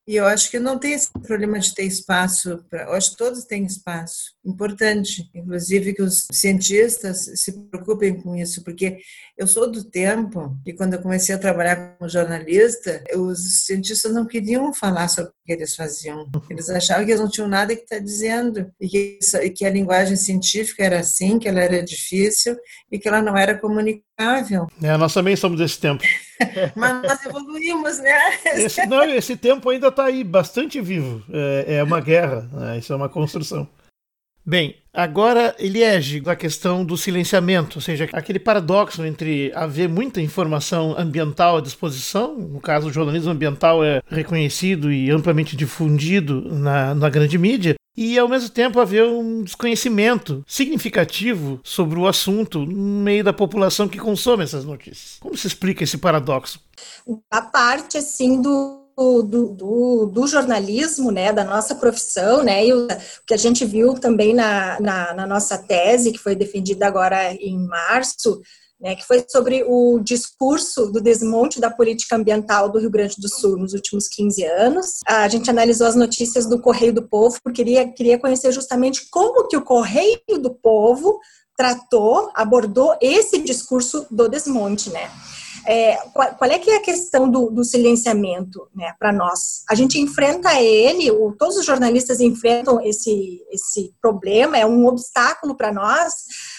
E 0.07 0.17
eu 0.17 0.27
acho 0.27 0.51
que 0.51 0.59
não 0.59 0.79
tem 0.79 0.95
esse 0.95 1.09
problema 1.13 1.59
de 1.61 1.73
ter 1.75 1.85
espaço 1.85 2.65
para. 2.69 2.85
Eu 2.85 2.95
acho 2.95 3.13
que 3.13 3.17
todos 3.17 3.45
têm 3.45 3.65
espaço 3.65 4.33
importante, 4.45 5.31
inclusive 5.33 5.95
que 5.95 6.03
os 6.03 6.27
cientistas 6.33 7.31
se 7.37 7.53
preocupem 7.69 8.21
com 8.21 8.35
isso, 8.35 8.65
porque 8.65 8.99
eu 9.39 9.47
sou 9.47 9.71
do 9.71 9.85
tempo 9.85 10.57
e 10.67 10.73
quando 10.73 10.95
eu 10.95 11.03
comecei 11.03 11.35
a 11.35 11.39
trabalhar 11.39 11.97
como 11.97 12.11
jornalista, 12.11 13.03
os 13.15 13.65
cientistas 13.65 14.13
não 14.13 14.27
queriam 14.27 14.75
falar 14.75 15.07
sobre 15.07 15.31
o 15.31 15.35
que 15.45 15.53
eles 15.53 15.77
faziam. 15.77 16.29
Eles 16.51 16.69
achavam 16.69 17.05
que 17.05 17.13
eles 17.13 17.21
não 17.21 17.31
tinham 17.31 17.49
nada 17.49 17.75
que 17.77 17.83
estar 17.83 17.97
tá 17.97 18.03
dizendo 18.03 18.71
e 18.81 18.89
que, 18.89 19.19
e 19.43 19.51
que 19.51 19.65
a 19.65 19.71
linguagem 19.71 20.17
científica 20.17 20.85
era 20.85 20.99
assim, 20.99 21.39
que 21.39 21.49
ela 21.49 21.61
era 21.61 21.83
difícil 21.83 22.57
e 22.91 22.99
que 22.99 23.07
ela 23.07 23.23
não 23.23 23.37
era 23.37 23.57
comunicável. 23.57 24.67
É, 24.83 24.97
nós 24.97 25.15
também 25.15 25.37
somos 25.37 25.59
desse 25.59 25.79
tempo. 25.79 26.03
Mas 26.75 27.03
nós 27.03 27.25
evoluímos, 27.25 27.99
né? 27.99 28.19
Esse, 28.55 28.87
não, 28.87 29.05
esse 29.05 29.37
tempo 29.37 29.71
ainda 29.71 29.92
está 29.93 30.05
aí, 30.05 30.25
bastante 30.25 30.81
vivo. 30.81 31.23
É, 31.33 31.77
é 31.77 31.83
uma 31.83 32.01
guerra, 32.01 32.49
né? 32.53 32.79
isso 32.79 32.93
é 32.93 32.97
uma 32.97 33.09
construção. 33.09 33.69
Bem, 34.45 34.75
agora 34.93 35.55
Eliege, 35.57 36.21
a 36.27 36.35
questão 36.35 36.85
do 36.85 36.97
silenciamento, 36.97 37.79
ou 37.79 37.81
seja, 37.81 38.09
aquele 38.13 38.41
paradoxo 38.41 39.05
entre 39.05 39.53
haver 39.55 39.89
muita 39.89 40.21
informação 40.21 40.99
ambiental 40.99 41.59
à 41.59 41.61
disposição, 41.61 42.37
no 42.37 42.61
caso 42.61 42.89
o 42.89 42.93
jornalismo 42.93 43.31
ambiental 43.31 43.85
é 43.85 44.03
reconhecido 44.09 44.93
e 44.93 45.13
amplamente 45.13 45.55
difundido 45.55 46.53
na, 46.53 46.93
na 46.93 47.09
grande 47.09 47.39
mídia, 47.39 47.77
e 47.97 48.19
ao 48.19 48.29
mesmo 48.29 48.49
tempo 48.49 48.81
haver 48.81 49.05
um 49.05 49.45
desconhecimento 49.45 50.43
significativo 50.45 51.61
sobre 51.63 51.99
o 52.01 52.09
assunto 52.09 52.67
no 52.67 53.03
meio 53.03 53.23
da 53.23 53.33
população 53.33 53.87
que 53.87 53.99
consome 53.99 54.43
essas 54.43 54.65
notícias. 54.65 55.19
Como 55.21 55.37
se 55.37 55.47
explica 55.47 55.85
esse 55.85 55.99
paradoxo? 55.99 56.59
A 57.31 57.43
parte, 57.43 57.97
assim, 57.97 58.43
do 58.43 58.82
do, 59.23 59.49
do, 59.49 60.07
do, 60.07 60.27
jornalismo, 60.27 61.11
né, 61.11 61.33
da 61.33 61.45
nossa 61.45 61.75
profissão, 61.75 62.43
né, 62.43 62.67
e 62.67 62.73
o 62.73 62.89
que 63.27 63.35
a 63.35 63.37
gente 63.37 63.65
viu 63.65 63.95
também 63.95 64.35
na, 64.35 64.81
na, 64.81 65.15
na 65.15 65.27
nossa 65.27 65.59
tese, 65.59 66.13
que 66.13 66.19
foi 66.19 66.35
defendida 66.35 66.87
agora 66.87 67.33
em 67.33 67.59
março, 67.67 68.41
né, 68.83 68.97
que 68.97 69.07
foi 69.07 69.25
sobre 69.29 69.65
o 69.67 70.01
discurso 70.01 70.91
do 70.91 71.01
desmonte 71.01 71.61
da 71.61 71.71
política 71.71 72.17
ambiental 72.17 72.69
do 72.69 72.81
Rio 72.81 72.91
Grande 72.91 73.15
do 73.19 73.29
Sul 73.29 73.57
nos 73.57 73.73
últimos 73.75 74.09
15 74.09 74.45
anos. 74.45 74.99
A 75.07 75.29
gente 75.29 75.49
analisou 75.49 75.87
as 75.87 75.95
notícias 75.95 76.47
do 76.47 76.61
Correio 76.61 76.93
do 76.93 77.09
Povo, 77.09 77.39
porque 77.43 77.63
queria, 77.63 77.93
queria 77.93 78.19
conhecer 78.19 78.51
justamente 78.51 79.09
como 79.09 79.47
que 79.47 79.57
o 79.57 79.63
Correio 79.63 80.19
do 80.41 80.53
Povo 80.53 81.21
tratou, 81.57 82.31
abordou 82.35 82.97
esse 83.01 83.39
discurso 83.39 84.07
do 84.11 84.29
desmonte, 84.29 84.91
né? 84.91 85.11
É, 85.65 85.97
qual, 86.13 86.35
qual, 86.35 86.51
é 86.51 86.59
que 86.59 86.71
é 86.71 86.77
a 86.77 86.83
questão 86.83 87.31
do, 87.31 87.49
do 87.49 87.63
silenciamento 87.63 88.69
né, 88.75 88.95
para 88.99 89.13
nós? 89.13 89.63
A 89.71 89.75
gente 89.75 90.01
enfrenta 90.01 90.61
ele, 90.61 91.11
o, 91.11 91.33
todos 91.33 91.57
os 91.57 91.65
jornalistas 91.65 92.21
enfrentam 92.21 92.81
esse, 92.81 93.41
esse 93.51 93.95
problema, 94.01 94.59
é 94.59 94.67
um 94.67 94.87
obstáculo 94.87 95.55
para 95.55 95.73
nós, 95.73 96.15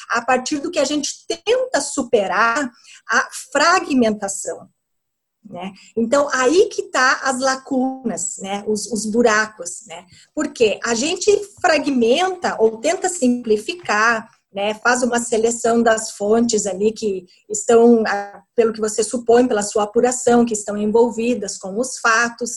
a 0.10 0.22
partir 0.22 0.60
do 0.60 0.72
que 0.72 0.80
a 0.80 0.86
gente 0.86 1.26
tenta 1.28 1.82
superar 1.82 2.72
a 3.10 3.28
fragmentação. 3.52 4.70
Né? 5.44 5.74
Então, 5.98 6.30
aí 6.32 6.70
que 6.70 6.84
tá 6.84 7.20
as 7.24 7.40
lacunas, 7.42 8.38
né? 8.38 8.64
os, 8.66 8.90
os 8.92 9.06
buracos. 9.06 9.86
Né? 9.88 10.06
Porque 10.34 10.80
a 10.84 10.96
gente 10.96 11.30
fragmenta 11.60 12.56
ou 12.60 12.78
tenta 12.78 13.10
simplificar, 13.10 14.30
né, 14.54 14.74
faz 14.76 15.04
uma 15.04 15.20
seleção 15.20 15.82
das 15.82 16.12
fontes 16.12 16.66
ali 16.66 16.92
que 16.92 17.26
estão, 17.50 18.04
pelo 18.56 18.74
que 18.74 18.80
você 18.80 19.04
supõe, 19.04 19.48
pela 19.48 19.64
sua 19.64 19.84
apuração, 19.84 20.46
que 20.46 20.54
estão 20.54 20.78
envolvidas 20.78 21.58
com 21.58 21.80
os 21.80 21.98
fatos. 22.00 22.52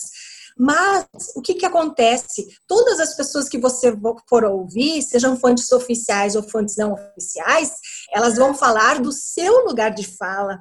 Mas 0.59 1.07
o 1.35 1.43
que, 1.43 1.55
que 1.55 1.67
acontece? 1.67 2.47
Todas 2.67 2.99
as 2.99 3.15
pessoas 3.15 3.49
que 3.49 3.59
você 3.59 3.95
for 4.29 4.45
ouvir, 4.45 5.03
sejam 5.03 5.37
fontes 5.39 5.71
oficiais 5.71 6.35
ou 6.35 6.43
fontes 6.43 6.77
não 6.77 6.95
oficiais, 6.95 7.73
elas 8.13 8.37
vão 8.37 8.55
falar 8.55 9.01
do 9.01 9.13
seu 9.13 9.67
lugar 9.67 9.91
de 9.91 10.07
fala, 10.07 10.61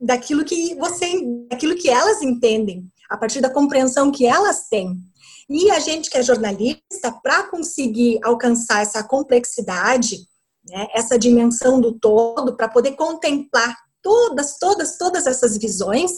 daquilo 0.00 0.44
que 0.44 0.74
você, 0.76 1.20
daquilo 1.50 1.76
que 1.76 1.90
elas 1.90 2.22
entendem, 2.22 2.86
a 3.08 3.16
partir 3.16 3.40
da 3.40 3.50
compreensão 3.50 4.10
que 4.10 4.26
elas 4.26 4.68
têm. 4.68 4.96
E 5.48 5.70
a 5.70 5.78
gente 5.78 6.08
que 6.08 6.16
é 6.16 6.22
jornalista, 6.22 7.12
para 7.22 7.44
conseguir 7.48 8.18
alcançar 8.22 8.80
essa 8.80 9.02
complexidade, 9.02 10.26
né, 10.66 10.86
essa 10.94 11.18
dimensão 11.18 11.80
do 11.80 11.92
todo, 11.92 12.56
para 12.56 12.68
poder 12.68 12.92
contemplar 12.92 13.76
todas, 14.02 14.58
todas, 14.58 14.98
todas 14.98 15.26
essas 15.26 15.56
visões 15.56 16.12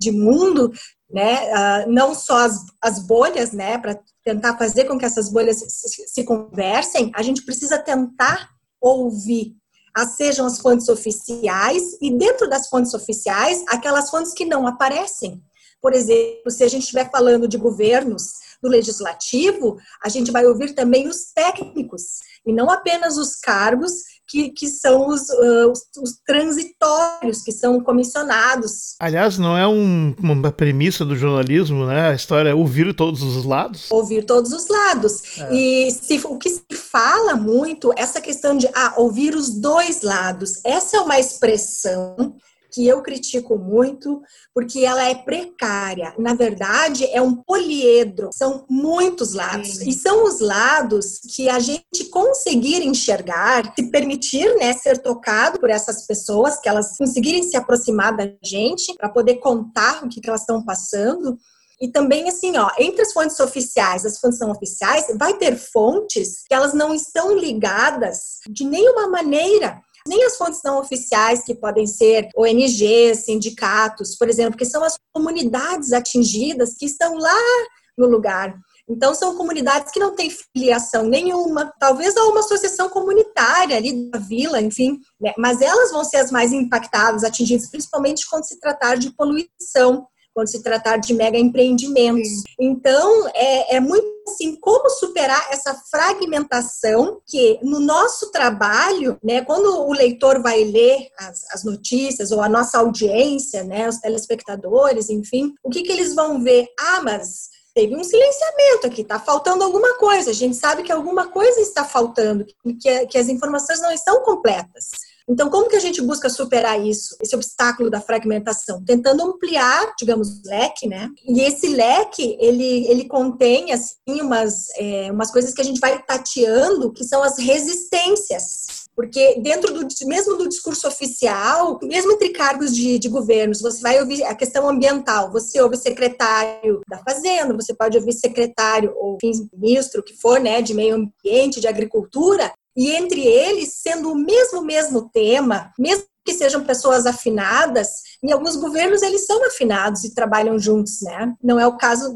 de 0.00 0.10
mundo, 0.10 0.72
né, 1.10 1.48
uh, 1.52 1.90
não 1.90 2.14
só 2.14 2.38
as, 2.38 2.58
as 2.80 2.98
bolhas, 2.98 3.52
né, 3.52 3.78
para 3.78 3.98
tentar 4.24 4.56
fazer 4.56 4.84
com 4.84 4.98
que 4.98 5.04
essas 5.04 5.28
bolhas 5.28 5.58
se, 5.58 6.08
se 6.08 6.24
conversem, 6.24 7.10
a 7.14 7.22
gente 7.22 7.44
precisa 7.44 7.78
tentar 7.78 8.48
ouvir 8.80 9.56
as, 9.94 10.16
sejam 10.16 10.46
as 10.46 10.58
fontes 10.58 10.88
oficiais 10.88 11.82
e 12.00 12.10
dentro 12.10 12.48
das 12.48 12.68
fontes 12.68 12.92
oficiais, 12.94 13.62
aquelas 13.68 14.10
fontes 14.10 14.34
que 14.34 14.44
não 14.44 14.66
aparecem. 14.66 15.42
Por 15.80 15.92
exemplo, 15.92 16.50
se 16.50 16.64
a 16.64 16.68
gente 16.68 16.82
estiver 16.82 17.10
falando 17.10 17.46
de 17.46 17.58
governos 17.58 18.43
do 18.64 18.70
legislativo, 18.70 19.76
a 20.02 20.08
gente 20.08 20.32
vai 20.32 20.46
ouvir 20.46 20.74
também 20.74 21.06
os 21.06 21.32
técnicos, 21.34 22.02
e 22.46 22.52
não 22.52 22.70
apenas 22.70 23.18
os 23.18 23.36
cargos 23.36 23.92
que, 24.26 24.50
que 24.50 24.68
são 24.68 25.08
os, 25.08 25.28
uh, 25.28 25.70
os, 25.70 25.82
os, 26.02 26.16
transitórios, 26.26 27.42
que 27.42 27.52
são 27.52 27.78
comissionados. 27.80 28.96
Aliás, 28.98 29.36
não 29.36 29.56
é 29.56 29.68
um, 29.68 30.14
uma 30.18 30.50
premissa 30.50 31.04
do 31.04 31.14
jornalismo, 31.14 31.86
né? 31.86 32.08
A 32.08 32.14
história 32.14 32.48
é 32.48 32.54
ouvir 32.54 32.94
todos 32.94 33.22
os 33.22 33.44
lados. 33.44 33.90
Ouvir 33.90 34.24
todos 34.24 34.52
os 34.52 34.66
lados. 34.66 35.38
É. 35.38 35.54
E 35.54 35.90
se, 35.90 36.20
o 36.24 36.38
que 36.38 36.48
se 36.48 36.64
fala 36.72 37.36
muito, 37.36 37.92
essa 37.96 38.20
questão 38.20 38.56
de 38.56 38.66
ah, 38.74 38.94
ouvir 38.96 39.34
os 39.34 39.50
dois 39.50 40.00
lados, 40.00 40.60
essa 40.64 40.96
é 40.96 41.00
uma 41.00 41.18
expressão 41.18 42.34
que 42.74 42.86
eu 42.86 43.00
critico 43.02 43.56
muito, 43.56 44.20
porque 44.52 44.80
ela 44.84 45.04
é 45.04 45.14
precária. 45.14 46.12
Na 46.18 46.34
verdade, 46.34 47.06
é 47.06 47.22
um 47.22 47.36
poliedro, 47.36 48.30
são 48.34 48.64
muitos 48.68 49.32
lados. 49.32 49.76
Sim. 49.76 49.88
E 49.88 49.92
são 49.92 50.24
os 50.24 50.40
lados 50.40 51.20
que 51.34 51.48
a 51.48 51.60
gente 51.60 52.06
conseguir 52.10 52.82
enxergar, 52.82 53.72
se 53.76 53.90
permitir 53.90 54.56
né, 54.56 54.72
ser 54.72 54.98
tocado 54.98 55.60
por 55.60 55.70
essas 55.70 56.04
pessoas, 56.04 56.58
que 56.58 56.68
elas 56.68 56.96
conseguirem 56.98 57.44
se 57.44 57.56
aproximar 57.56 58.16
da 58.16 58.28
gente 58.42 58.92
para 58.96 59.08
poder 59.08 59.36
contar 59.36 60.04
o 60.04 60.08
que, 60.08 60.20
que 60.20 60.28
elas 60.28 60.40
estão 60.40 60.64
passando. 60.64 61.38
E 61.80 61.88
também, 61.88 62.28
assim, 62.28 62.56
ó, 62.56 62.70
entre 62.78 63.02
as 63.02 63.12
fontes 63.12 63.38
oficiais 63.38 64.04
e 64.04 64.08
as 64.08 64.18
fontes 64.18 64.40
não 64.40 64.50
oficiais, 64.50 65.06
vai 65.16 65.34
ter 65.34 65.56
fontes 65.56 66.42
que 66.48 66.54
elas 66.54 66.72
não 66.72 66.94
estão 66.94 67.36
ligadas 67.36 68.40
de 68.48 68.64
nenhuma 68.64 69.08
maneira 69.08 69.83
nem 70.06 70.24
as 70.24 70.36
fontes 70.36 70.60
não 70.64 70.78
oficiais, 70.78 71.44
que 71.44 71.54
podem 71.54 71.86
ser 71.86 72.28
ONGs, 72.36 73.24
sindicatos, 73.24 74.16
por 74.16 74.28
exemplo, 74.28 74.56
que 74.56 74.64
são 74.64 74.84
as 74.84 74.98
comunidades 75.12 75.92
atingidas 75.92 76.74
que 76.74 76.86
estão 76.86 77.16
lá 77.16 77.64
no 77.96 78.06
lugar. 78.06 78.54
Então, 78.88 79.14
são 79.14 79.34
comunidades 79.36 79.90
que 79.90 79.98
não 79.98 80.14
têm 80.14 80.30
filiação 80.30 81.04
nenhuma, 81.04 81.72
talvez 81.78 82.14
a 82.16 82.24
uma 82.24 82.40
associação 82.40 82.90
comunitária 82.90 83.76
ali 83.76 84.10
da 84.10 84.18
vila, 84.18 84.60
enfim, 84.60 84.98
né? 85.18 85.32
mas 85.38 85.62
elas 85.62 85.90
vão 85.90 86.04
ser 86.04 86.18
as 86.18 86.30
mais 86.30 86.52
impactadas, 86.52 87.24
atingidas, 87.24 87.70
principalmente 87.70 88.28
quando 88.28 88.44
se 88.44 88.60
tratar 88.60 88.96
de 88.96 89.10
poluição 89.12 90.06
quando 90.34 90.48
se 90.48 90.62
tratar 90.62 90.96
de 90.96 91.14
mega 91.14 91.38
empreendimentos. 91.38 92.42
Então, 92.58 93.28
é, 93.34 93.76
é 93.76 93.80
muito 93.80 94.14
assim, 94.26 94.56
como 94.56 94.88
superar 94.90 95.48
essa 95.50 95.74
fragmentação 95.90 97.20
que 97.26 97.58
no 97.62 97.78
nosso 97.78 98.30
trabalho, 98.30 99.18
né, 99.22 99.42
quando 99.42 99.66
o 99.86 99.92
leitor 99.92 100.40
vai 100.42 100.64
ler 100.64 101.08
as, 101.18 101.44
as 101.52 101.64
notícias 101.64 102.32
ou 102.32 102.40
a 102.40 102.48
nossa 102.48 102.78
audiência, 102.78 103.62
né, 103.62 103.88
os 103.88 103.98
telespectadores, 103.98 105.10
enfim, 105.10 105.54
o 105.62 105.70
que, 105.70 105.82
que 105.82 105.92
eles 105.92 106.14
vão 106.14 106.42
ver? 106.42 106.66
Ah, 106.78 107.02
mas 107.02 107.50
teve 107.74 107.94
um 107.94 108.04
silenciamento 108.04 108.86
aqui, 108.86 109.02
está 109.02 109.18
faltando 109.18 109.64
alguma 109.64 109.98
coisa, 109.98 110.30
a 110.30 110.34
gente 110.34 110.56
sabe 110.56 110.82
que 110.82 110.92
alguma 110.92 111.28
coisa 111.28 111.60
está 111.60 111.84
faltando, 111.84 112.46
que, 112.80 113.06
que 113.06 113.18
as 113.18 113.28
informações 113.28 113.80
não 113.80 113.92
estão 113.92 114.22
completas. 114.22 114.90
Então, 115.28 115.48
como 115.48 115.68
que 115.68 115.76
a 115.76 115.80
gente 115.80 116.02
busca 116.02 116.28
superar 116.28 116.84
isso, 116.84 117.16
esse 117.20 117.34
obstáculo 117.34 117.90
da 117.90 118.00
fragmentação? 118.00 118.82
Tentando 118.84 119.22
ampliar, 119.22 119.94
digamos, 119.98 120.28
o 120.28 120.48
leque, 120.48 120.86
né? 120.86 121.08
E 121.26 121.40
esse 121.40 121.68
leque, 121.68 122.36
ele, 122.38 122.86
ele 122.88 123.08
contém, 123.08 123.72
assim, 123.72 124.20
umas, 124.20 124.68
é, 124.76 125.10
umas 125.10 125.30
coisas 125.30 125.54
que 125.54 125.62
a 125.62 125.64
gente 125.64 125.80
vai 125.80 126.02
tateando, 126.02 126.92
que 126.92 127.04
são 127.04 127.22
as 127.22 127.38
resistências. 127.38 128.84
Porque 128.94 129.40
dentro 129.40 129.74
do 129.74 129.86
mesmo 130.06 130.36
do 130.36 130.48
discurso 130.48 130.86
oficial, 130.86 131.80
mesmo 131.82 132.12
entre 132.12 132.28
cargos 132.30 132.74
de, 132.74 132.98
de 132.98 133.08
governos, 133.08 133.60
você 133.60 133.80
vai 133.80 134.00
ouvir 134.00 134.22
a 134.24 134.34
questão 134.34 134.68
ambiental, 134.68 135.32
você 135.32 135.60
ouve 135.60 135.76
secretário 135.76 136.80
da 136.88 136.98
Fazenda, 136.98 137.54
você 137.54 137.74
pode 137.74 137.98
ouvir 137.98 138.12
secretário 138.12 138.92
ou 138.96 139.18
ministro 139.52 140.02
que 140.02 140.14
for, 140.14 140.38
né, 140.38 140.62
de 140.62 140.74
meio 140.74 140.94
ambiente, 140.94 141.60
de 141.60 141.66
agricultura, 141.66 142.52
e 142.76 142.90
entre 142.90 143.20
eles, 143.20 143.74
sendo 143.82 144.12
o 144.12 144.16
mesmo 144.16 144.62
mesmo 144.62 145.08
tema, 145.10 145.72
mesmo 145.78 146.04
que 146.24 146.32
sejam 146.32 146.64
pessoas 146.64 147.04
afinadas, 147.04 147.88
em 148.22 148.32
alguns 148.32 148.56
governos 148.56 149.02
eles 149.02 149.26
são 149.26 149.44
afinados 149.46 150.04
e 150.04 150.14
trabalham 150.14 150.58
juntos, 150.58 151.02
né? 151.02 151.34
Não 151.42 151.60
é 151.60 151.66
o 151.66 151.76
caso 151.76 152.14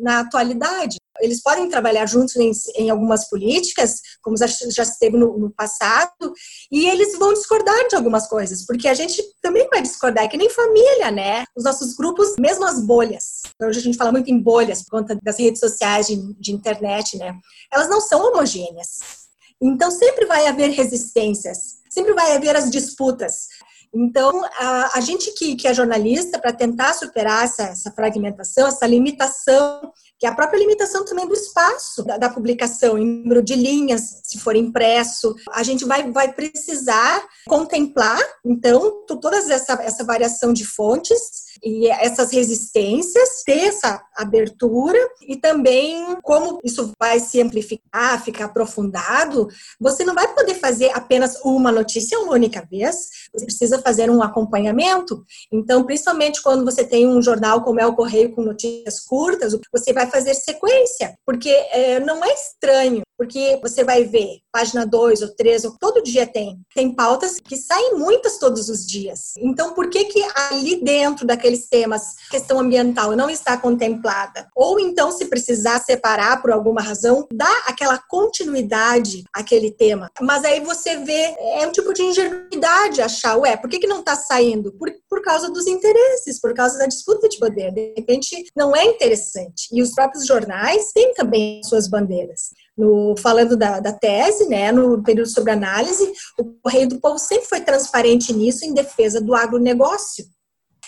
na 0.00 0.20
atualidade. 0.20 0.96
Eles 1.20 1.42
podem 1.42 1.68
trabalhar 1.68 2.06
juntos 2.06 2.34
em, 2.36 2.50
em 2.76 2.88
algumas 2.88 3.28
políticas, 3.28 4.00
como 4.22 4.38
já, 4.38 4.46
já 4.46 4.82
esteve 4.82 5.18
no, 5.18 5.38
no, 5.38 5.50
passado, 5.50 6.32
e 6.72 6.88
eles 6.88 7.18
vão 7.18 7.34
discordar 7.34 7.88
de 7.88 7.94
algumas 7.94 8.26
coisas, 8.26 8.64
porque 8.64 8.88
a 8.88 8.94
gente 8.94 9.22
também 9.42 9.68
vai 9.68 9.82
discordar, 9.82 10.24
é 10.24 10.28
que 10.28 10.38
nem 10.38 10.48
família, 10.48 11.10
né? 11.10 11.44
Os 11.54 11.64
nossos 11.64 11.94
grupos, 11.94 12.36
mesmo 12.40 12.64
as 12.64 12.80
bolhas, 12.80 13.42
hoje 13.62 13.80
a 13.80 13.82
gente 13.82 13.98
fala 13.98 14.12
muito 14.12 14.30
em 14.30 14.40
bolhas 14.40 14.82
por 14.82 14.98
conta 14.98 15.18
das 15.22 15.38
redes 15.38 15.60
sociais, 15.60 16.06
de, 16.06 16.16
de 16.40 16.52
internet, 16.52 17.18
né? 17.18 17.34
Elas 17.70 17.90
não 17.90 18.00
são 18.00 18.26
homogêneas 18.26 19.20
então, 19.60 19.90
sempre 19.90 20.26
vai 20.26 20.46
haver 20.46 20.70
resistências, 20.70 21.80
sempre 21.88 22.14
vai 22.14 22.34
haver 22.34 22.56
as 22.56 22.70
disputas. 22.70 23.48
Então, 23.92 24.44
a, 24.58 24.98
a 24.98 25.00
gente 25.00 25.32
que, 25.32 25.56
que 25.56 25.66
é 25.66 25.74
jornalista, 25.74 26.38
para 26.38 26.52
tentar 26.52 26.94
superar 26.94 27.44
essa, 27.44 27.64
essa, 27.64 27.90
fragmentação, 27.90 28.68
essa 28.68 28.86
limitação, 28.86 29.92
que 30.20 30.26
é 30.26 30.28
a 30.28 30.34
própria 30.34 30.58
limitação 30.58 31.02
também 31.02 31.26
do 31.26 31.32
espaço 31.32 32.04
da, 32.04 32.18
da, 32.18 32.28
publicação, 32.28 32.98
número 32.98 33.42
de 33.42 33.54
linhas, 33.54 34.20
se 34.22 34.38
for 34.38 34.54
impresso, 34.54 35.34
a 35.50 35.62
gente 35.62 35.86
vai, 35.86 36.12
vai 36.12 36.30
precisar 36.30 37.26
contemplar, 37.48 38.20
então, 38.44 39.02
toda 39.06 39.38
essa, 39.38 39.72
essa 39.82 40.04
variação 40.04 40.52
de 40.52 40.66
fontes 40.66 41.48
e 41.64 41.88
essas 41.88 42.30
resistências, 42.32 43.42
ter 43.44 43.68
essa 43.68 44.02
abertura 44.14 44.98
e 45.26 45.36
também 45.36 46.16
como 46.22 46.58
isso 46.62 46.92
vai 47.00 47.18
se 47.18 47.40
amplificar, 47.40 48.22
ficar 48.22 48.46
aprofundado, 48.46 49.48
você 49.80 50.04
não 50.04 50.14
vai 50.14 50.34
poder 50.34 50.54
fazer 50.56 50.90
apenas 50.94 51.40
uma 51.42 51.72
notícia 51.72 52.18
uma 52.18 52.34
única 52.34 52.66
vez, 52.70 53.08
você 53.32 53.46
precisa 53.46 53.80
fazer 53.80 54.10
um 54.10 54.22
acompanhamento. 54.22 55.24
Então, 55.50 55.84
principalmente 55.84 56.42
quando 56.42 56.64
você 56.64 56.84
tem 56.84 57.06
um 57.06 57.22
jornal 57.22 57.62
como 57.62 57.80
é 57.80 57.86
o 57.86 57.96
Correio 57.96 58.32
com 58.32 58.42
notícias 58.42 59.00
curtas, 59.00 59.58
você 59.72 59.94
vai 59.94 60.09
fazer 60.10 60.34
sequência, 60.34 61.14
porque 61.24 61.48
é, 61.48 62.00
não 62.00 62.24
é 62.24 62.28
estranho 62.28 63.02
porque 63.20 63.58
você 63.60 63.84
vai 63.84 64.04
ver 64.04 64.40
página 64.50 64.86
2 64.86 65.20
ou 65.20 65.28
3, 65.36 65.66
ou 65.66 65.76
todo 65.78 66.02
dia 66.02 66.26
tem. 66.26 66.58
Tem 66.74 66.90
pautas 66.90 67.36
que 67.38 67.54
saem 67.54 67.94
muitas 67.94 68.38
todos 68.38 68.70
os 68.70 68.86
dias. 68.86 69.34
Então, 69.36 69.74
por 69.74 69.90
que 69.90 70.06
que 70.06 70.24
ali 70.34 70.82
dentro 70.82 71.26
daqueles 71.26 71.68
temas, 71.68 72.14
questão 72.30 72.58
ambiental 72.58 73.14
não 73.14 73.28
está 73.28 73.58
contemplada? 73.58 74.48
Ou 74.56 74.80
então, 74.80 75.12
se 75.12 75.26
precisar 75.26 75.80
separar 75.80 76.40
por 76.40 76.50
alguma 76.50 76.80
razão, 76.80 77.28
dá 77.30 77.64
aquela 77.66 77.98
continuidade 77.98 79.24
àquele 79.34 79.70
tema. 79.70 80.10
Mas 80.22 80.42
aí 80.42 80.60
você 80.60 80.96
vê, 80.96 81.36
é 81.38 81.66
um 81.66 81.72
tipo 81.72 81.92
de 81.92 82.02
ingenuidade 82.02 83.02
achar, 83.02 83.36
ué, 83.36 83.54
por 83.54 83.68
que 83.68 83.80
que 83.80 83.86
não 83.86 84.00
está 84.00 84.16
saindo? 84.16 84.72
Por, 84.72 84.90
por 85.10 85.20
causa 85.20 85.50
dos 85.50 85.66
interesses, 85.66 86.40
por 86.40 86.54
causa 86.54 86.78
da 86.78 86.86
disputa 86.86 87.28
de 87.28 87.38
poder. 87.38 87.70
De 87.70 87.92
repente, 87.98 88.46
não 88.56 88.74
é 88.74 88.82
interessante. 88.86 89.68
E 89.70 89.82
os 89.82 89.92
próprios 89.92 90.26
jornais 90.26 90.90
têm 90.94 91.12
também 91.12 91.62
suas 91.62 91.86
bandeiras 91.86 92.48
no, 92.80 93.14
falando 93.18 93.56
da, 93.56 93.78
da, 93.78 93.92
tese, 93.92 94.48
né, 94.48 94.72
no 94.72 95.02
período 95.02 95.28
sobre 95.28 95.52
análise, 95.52 96.10
o 96.38 96.44
Correio 96.62 96.88
do 96.88 97.00
Povo 97.00 97.18
sempre 97.18 97.46
foi 97.46 97.60
transparente 97.60 98.32
nisso 98.32 98.64
em 98.64 98.72
defesa 98.72 99.20
do 99.20 99.34
agronegócio 99.34 100.24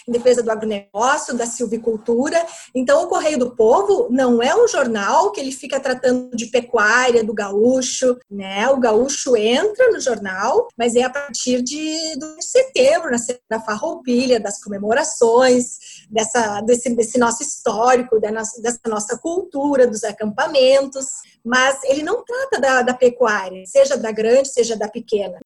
em 0.09 0.13
defesa 0.13 0.43
do 0.43 0.51
agronegócio, 0.51 1.37
da 1.37 1.47
silvicultura. 1.47 2.45
Então, 2.75 3.05
o 3.05 3.09
Correio 3.09 3.39
do 3.39 3.55
Povo 3.55 4.09
não 4.11 4.43
é 4.43 4.55
um 4.55 4.67
jornal 4.67 5.31
que 5.31 5.41
ele 5.41 5.53
fica 5.53 5.79
tratando 5.79 6.37
de 6.37 6.47
pecuária 6.47 7.25
do 7.25 7.33
gaúcho, 7.33 8.17
né? 8.31 8.69
O 8.71 8.81
gaúcho 8.81 9.37
entra 9.37 9.91
no 9.91 10.01
jornal, 10.01 10.69
mas 10.77 10.95
é 10.95 11.03
a 11.03 11.11
partir 11.11 11.63
de, 11.63 12.17
de 12.17 12.43
setembro, 12.45 13.11
na 13.11 13.19
da 13.49 13.61
farroupilha, 13.61 14.41
das 14.41 14.63
comemorações, 14.63 15.77
dessa, 16.13 16.61
desse, 16.61 16.95
desse 16.95 17.19
nosso 17.19 17.43
histórico, 17.43 18.21
dessa 18.21 18.81
nossa 18.87 19.19
cultura, 19.19 19.87
dos 19.87 20.05
acampamentos. 20.05 21.07
Mas 21.45 21.83
ele 21.85 22.03
não 22.03 22.23
trata 22.23 22.61
da, 22.61 22.83
da 22.83 22.95
pecuária, 22.95 23.65
seja 23.67 23.97
da 23.97 24.13
grande, 24.13 24.49
seja 24.49 24.77
da 24.77 24.89
pequena 24.89 25.41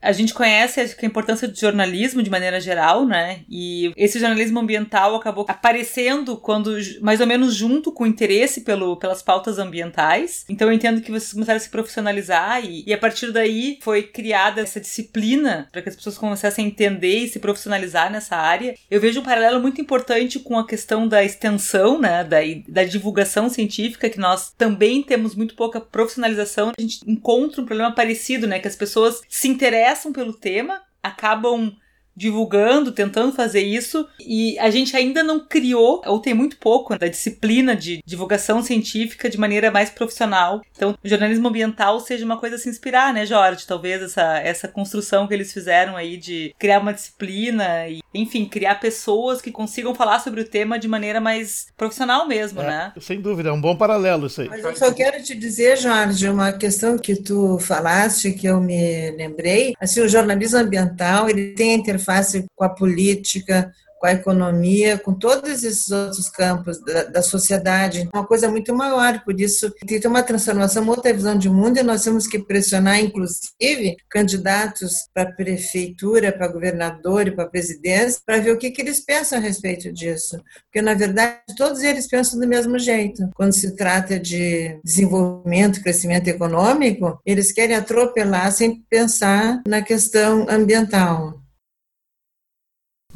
a 0.00 0.12
gente 0.12 0.34
conhece 0.34 0.80
a 0.80 1.06
importância 1.06 1.48
do 1.48 1.58
jornalismo 1.58 2.22
de 2.22 2.30
maneira 2.30 2.60
geral, 2.60 3.06
né? 3.06 3.40
E 3.48 3.92
esse 3.96 4.18
jornalismo 4.18 4.60
ambiental 4.60 5.14
acabou 5.16 5.44
aparecendo 5.48 6.36
quando 6.36 6.76
mais 7.00 7.20
ou 7.20 7.26
menos 7.26 7.54
junto 7.54 7.90
com 7.90 8.04
o 8.04 8.06
interesse 8.06 8.60
pelo, 8.60 8.96
pelas 8.96 9.22
pautas 9.22 9.58
ambientais. 9.58 10.44
Então 10.48 10.68
eu 10.68 10.74
entendo 10.74 11.00
que 11.00 11.10
vocês 11.10 11.32
começaram 11.32 11.56
a 11.56 11.60
se 11.60 11.70
profissionalizar 11.70 12.64
e, 12.64 12.84
e 12.86 12.92
a 12.92 12.98
partir 12.98 13.32
daí 13.32 13.78
foi 13.82 14.02
criada 14.02 14.60
essa 14.60 14.80
disciplina 14.80 15.68
para 15.72 15.82
que 15.82 15.88
as 15.88 15.96
pessoas 15.96 16.18
começassem 16.18 16.64
a 16.64 16.68
entender 16.68 17.18
e 17.18 17.28
se 17.28 17.38
profissionalizar 17.38 18.10
nessa 18.10 18.36
área. 18.36 18.74
Eu 18.90 19.00
vejo 19.00 19.20
um 19.20 19.24
paralelo 19.24 19.60
muito 19.60 19.80
importante 19.80 20.38
com 20.38 20.58
a 20.58 20.66
questão 20.66 21.08
da 21.08 21.24
extensão, 21.24 21.98
né? 21.98 22.22
Da, 22.22 22.38
da 22.68 22.84
divulgação 22.84 23.48
científica, 23.48 24.10
que 24.10 24.18
nós 24.18 24.52
também 24.56 25.02
temos 25.02 25.34
muito 25.34 25.54
pouca 25.54 25.80
profissionalização. 25.80 26.72
A 26.76 26.80
gente 26.80 27.00
encontra 27.06 27.60
um 27.60 27.66
problema 27.66 27.92
parecido, 27.92 28.46
né? 28.46 28.58
Que 28.58 28.68
as 28.68 28.76
pessoas 28.76 29.20
se 29.28 29.48
interessam 29.48 29.95
interessam 29.96 30.12
pelo 30.12 30.32
tema, 30.32 30.82
acabam 31.02 31.74
divulgando, 32.16 32.92
tentando 32.92 33.32
fazer 33.32 33.60
isso, 33.60 34.08
e 34.18 34.58
a 34.58 34.70
gente 34.70 34.96
ainda 34.96 35.22
não 35.22 35.38
criou, 35.38 36.00
ou 36.06 36.18
tem 36.18 36.32
muito 36.32 36.56
pouco, 36.56 36.98
da 36.98 37.08
disciplina 37.08 37.76
de 37.76 38.02
divulgação 38.06 38.62
científica 38.62 39.28
de 39.28 39.38
maneira 39.38 39.70
mais 39.70 39.90
profissional. 39.90 40.62
Então, 40.74 40.96
o 41.02 41.08
jornalismo 41.08 41.48
ambiental 41.48 42.00
seja 42.00 42.24
uma 42.24 42.38
coisa 42.38 42.56
a 42.56 42.58
se 42.58 42.68
inspirar, 42.68 43.12
né, 43.12 43.26
Jorge? 43.26 43.66
Talvez 43.66 44.02
essa, 44.02 44.38
essa 44.38 44.66
construção 44.66 45.26
que 45.26 45.34
eles 45.34 45.52
fizeram 45.52 45.96
aí 45.96 46.16
de 46.16 46.54
criar 46.58 46.80
uma 46.80 46.94
disciplina 46.94 47.86
e, 47.88 48.00
enfim, 48.14 48.46
criar 48.46 48.76
pessoas 48.76 49.42
que 49.42 49.50
consigam 49.50 49.94
falar 49.94 50.20
sobre 50.20 50.40
o 50.40 50.48
tema 50.48 50.78
de 50.78 50.88
maneira 50.88 51.20
mais 51.20 51.66
profissional 51.76 52.26
mesmo, 52.26 52.62
é, 52.62 52.66
né? 52.66 52.92
Sem 53.00 53.20
dúvida, 53.20 53.50
é 53.50 53.52
um 53.52 53.60
bom 53.60 53.76
paralelo 53.76 54.26
isso 54.26 54.40
aí. 54.40 54.48
Mas 54.48 54.64
eu 54.64 54.74
só 54.74 54.92
quero 54.92 55.22
te 55.22 55.34
dizer, 55.34 55.76
Jorge, 55.76 56.28
uma 56.28 56.52
questão 56.52 56.96
que 56.96 57.14
tu 57.14 57.58
falaste, 57.58 58.32
que 58.32 58.46
eu 58.46 58.58
me 58.58 59.10
lembrei, 59.10 59.74
assim, 59.78 60.00
o 60.00 60.08
jornalismo 60.08 60.58
ambiental, 60.58 61.28
ele 61.28 61.52
tem 61.52 61.72
a 61.72 61.76
interface 61.76 62.05
interface 62.06 62.46
com 62.54 62.64
a 62.64 62.68
política, 62.68 63.72
com 63.98 64.06
a 64.06 64.12
economia, 64.12 64.98
com 64.98 65.14
todos 65.14 65.64
esses 65.64 65.90
outros 65.90 66.28
campos 66.28 66.78
da, 66.84 67.04
da 67.04 67.22
sociedade. 67.22 68.08
Uma 68.12 68.26
coisa 68.26 68.48
muito 68.48 68.74
maior, 68.74 69.24
por 69.24 69.40
isso 69.40 69.70
tem 69.70 69.88
que 69.88 70.00
ter 70.00 70.08
uma 70.08 70.22
transformação, 70.22 70.82
uma 70.82 70.92
outra 70.92 71.12
visão 71.12 71.36
de 71.36 71.48
mundo, 71.48 71.78
e 71.78 71.82
nós 71.82 72.04
temos 72.04 72.26
que 72.26 72.38
pressionar, 72.38 73.00
inclusive, 73.00 73.96
candidatos 74.10 75.08
para 75.14 75.32
prefeitura, 75.32 76.30
para 76.30 76.48
governador 76.48 77.26
e 77.26 77.30
para 77.30 77.48
presidência, 77.48 78.20
para 78.24 78.38
ver 78.38 78.52
o 78.52 78.58
que, 78.58 78.70
que 78.70 78.82
eles 78.82 79.00
pensam 79.00 79.38
a 79.38 79.42
respeito 79.42 79.90
disso. 79.90 80.38
Porque, 80.64 80.82
na 80.82 80.92
verdade, 80.92 81.40
todos 81.56 81.82
eles 81.82 82.06
pensam 82.06 82.38
do 82.38 82.46
mesmo 82.46 82.78
jeito. 82.78 83.30
Quando 83.34 83.54
se 83.54 83.74
trata 83.74 84.20
de 84.20 84.78
desenvolvimento, 84.84 85.82
crescimento 85.82 86.28
econômico, 86.28 87.18
eles 87.24 87.50
querem 87.50 87.74
atropelar 87.74 88.52
sem 88.52 88.82
pensar 88.90 89.62
na 89.66 89.80
questão 89.80 90.46
ambiental. 90.50 91.45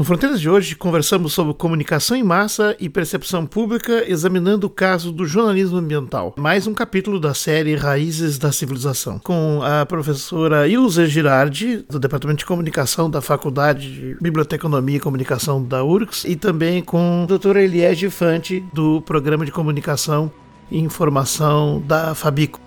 No 0.00 0.04
Fronteiras 0.04 0.40
de 0.40 0.48
hoje, 0.48 0.74
conversamos 0.76 1.34
sobre 1.34 1.52
comunicação 1.52 2.16
em 2.16 2.22
massa 2.22 2.74
e 2.80 2.88
percepção 2.88 3.44
pública, 3.44 4.02
examinando 4.10 4.66
o 4.66 4.70
caso 4.70 5.12
do 5.12 5.26
jornalismo 5.26 5.76
ambiental. 5.76 6.32
Mais 6.38 6.66
um 6.66 6.72
capítulo 6.72 7.20
da 7.20 7.34
série 7.34 7.76
Raízes 7.76 8.38
da 8.38 8.50
Civilização, 8.50 9.18
com 9.18 9.60
a 9.62 9.84
professora 9.84 10.66
Ilza 10.66 11.04
Girardi, 11.04 11.84
do 11.86 12.00
Departamento 12.00 12.38
de 12.38 12.46
Comunicação 12.46 13.10
da 13.10 13.20
Faculdade 13.20 13.92
de 13.92 14.16
Biblioteconomia 14.22 14.96
e 14.96 15.00
Comunicação 15.00 15.62
da 15.62 15.84
URGS, 15.84 16.24
e 16.24 16.34
também 16.34 16.82
com 16.82 17.24
a 17.24 17.26
doutora 17.26 17.62
Eliege 17.62 18.08
Fante, 18.08 18.64
do 18.72 19.02
Programa 19.02 19.44
de 19.44 19.52
Comunicação 19.52 20.32
e 20.70 20.78
Informação 20.78 21.78
da 21.86 22.14
Fabico. 22.14 22.58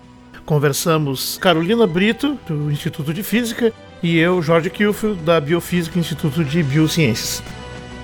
Conversamos 0.46 1.36
Carolina 1.38 1.84
Brito, 1.84 2.38
do 2.46 2.70
Instituto 2.70 3.12
de 3.12 3.24
Física, 3.24 3.72
e 4.04 4.18
eu, 4.18 4.42
Jorge 4.42 4.68
Kilfield, 4.68 5.22
da 5.22 5.40
Biofísica 5.40 5.98
Instituto 5.98 6.44
de 6.44 6.62
Biociências. 6.62 7.42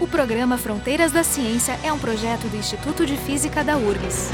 O 0.00 0.06
programa 0.06 0.56
Fronteiras 0.56 1.12
da 1.12 1.22
Ciência 1.22 1.78
é 1.84 1.92
um 1.92 1.98
projeto 1.98 2.48
do 2.48 2.56
Instituto 2.56 3.04
de 3.04 3.18
Física 3.18 3.62
da 3.62 3.76
URGS. 3.76 4.30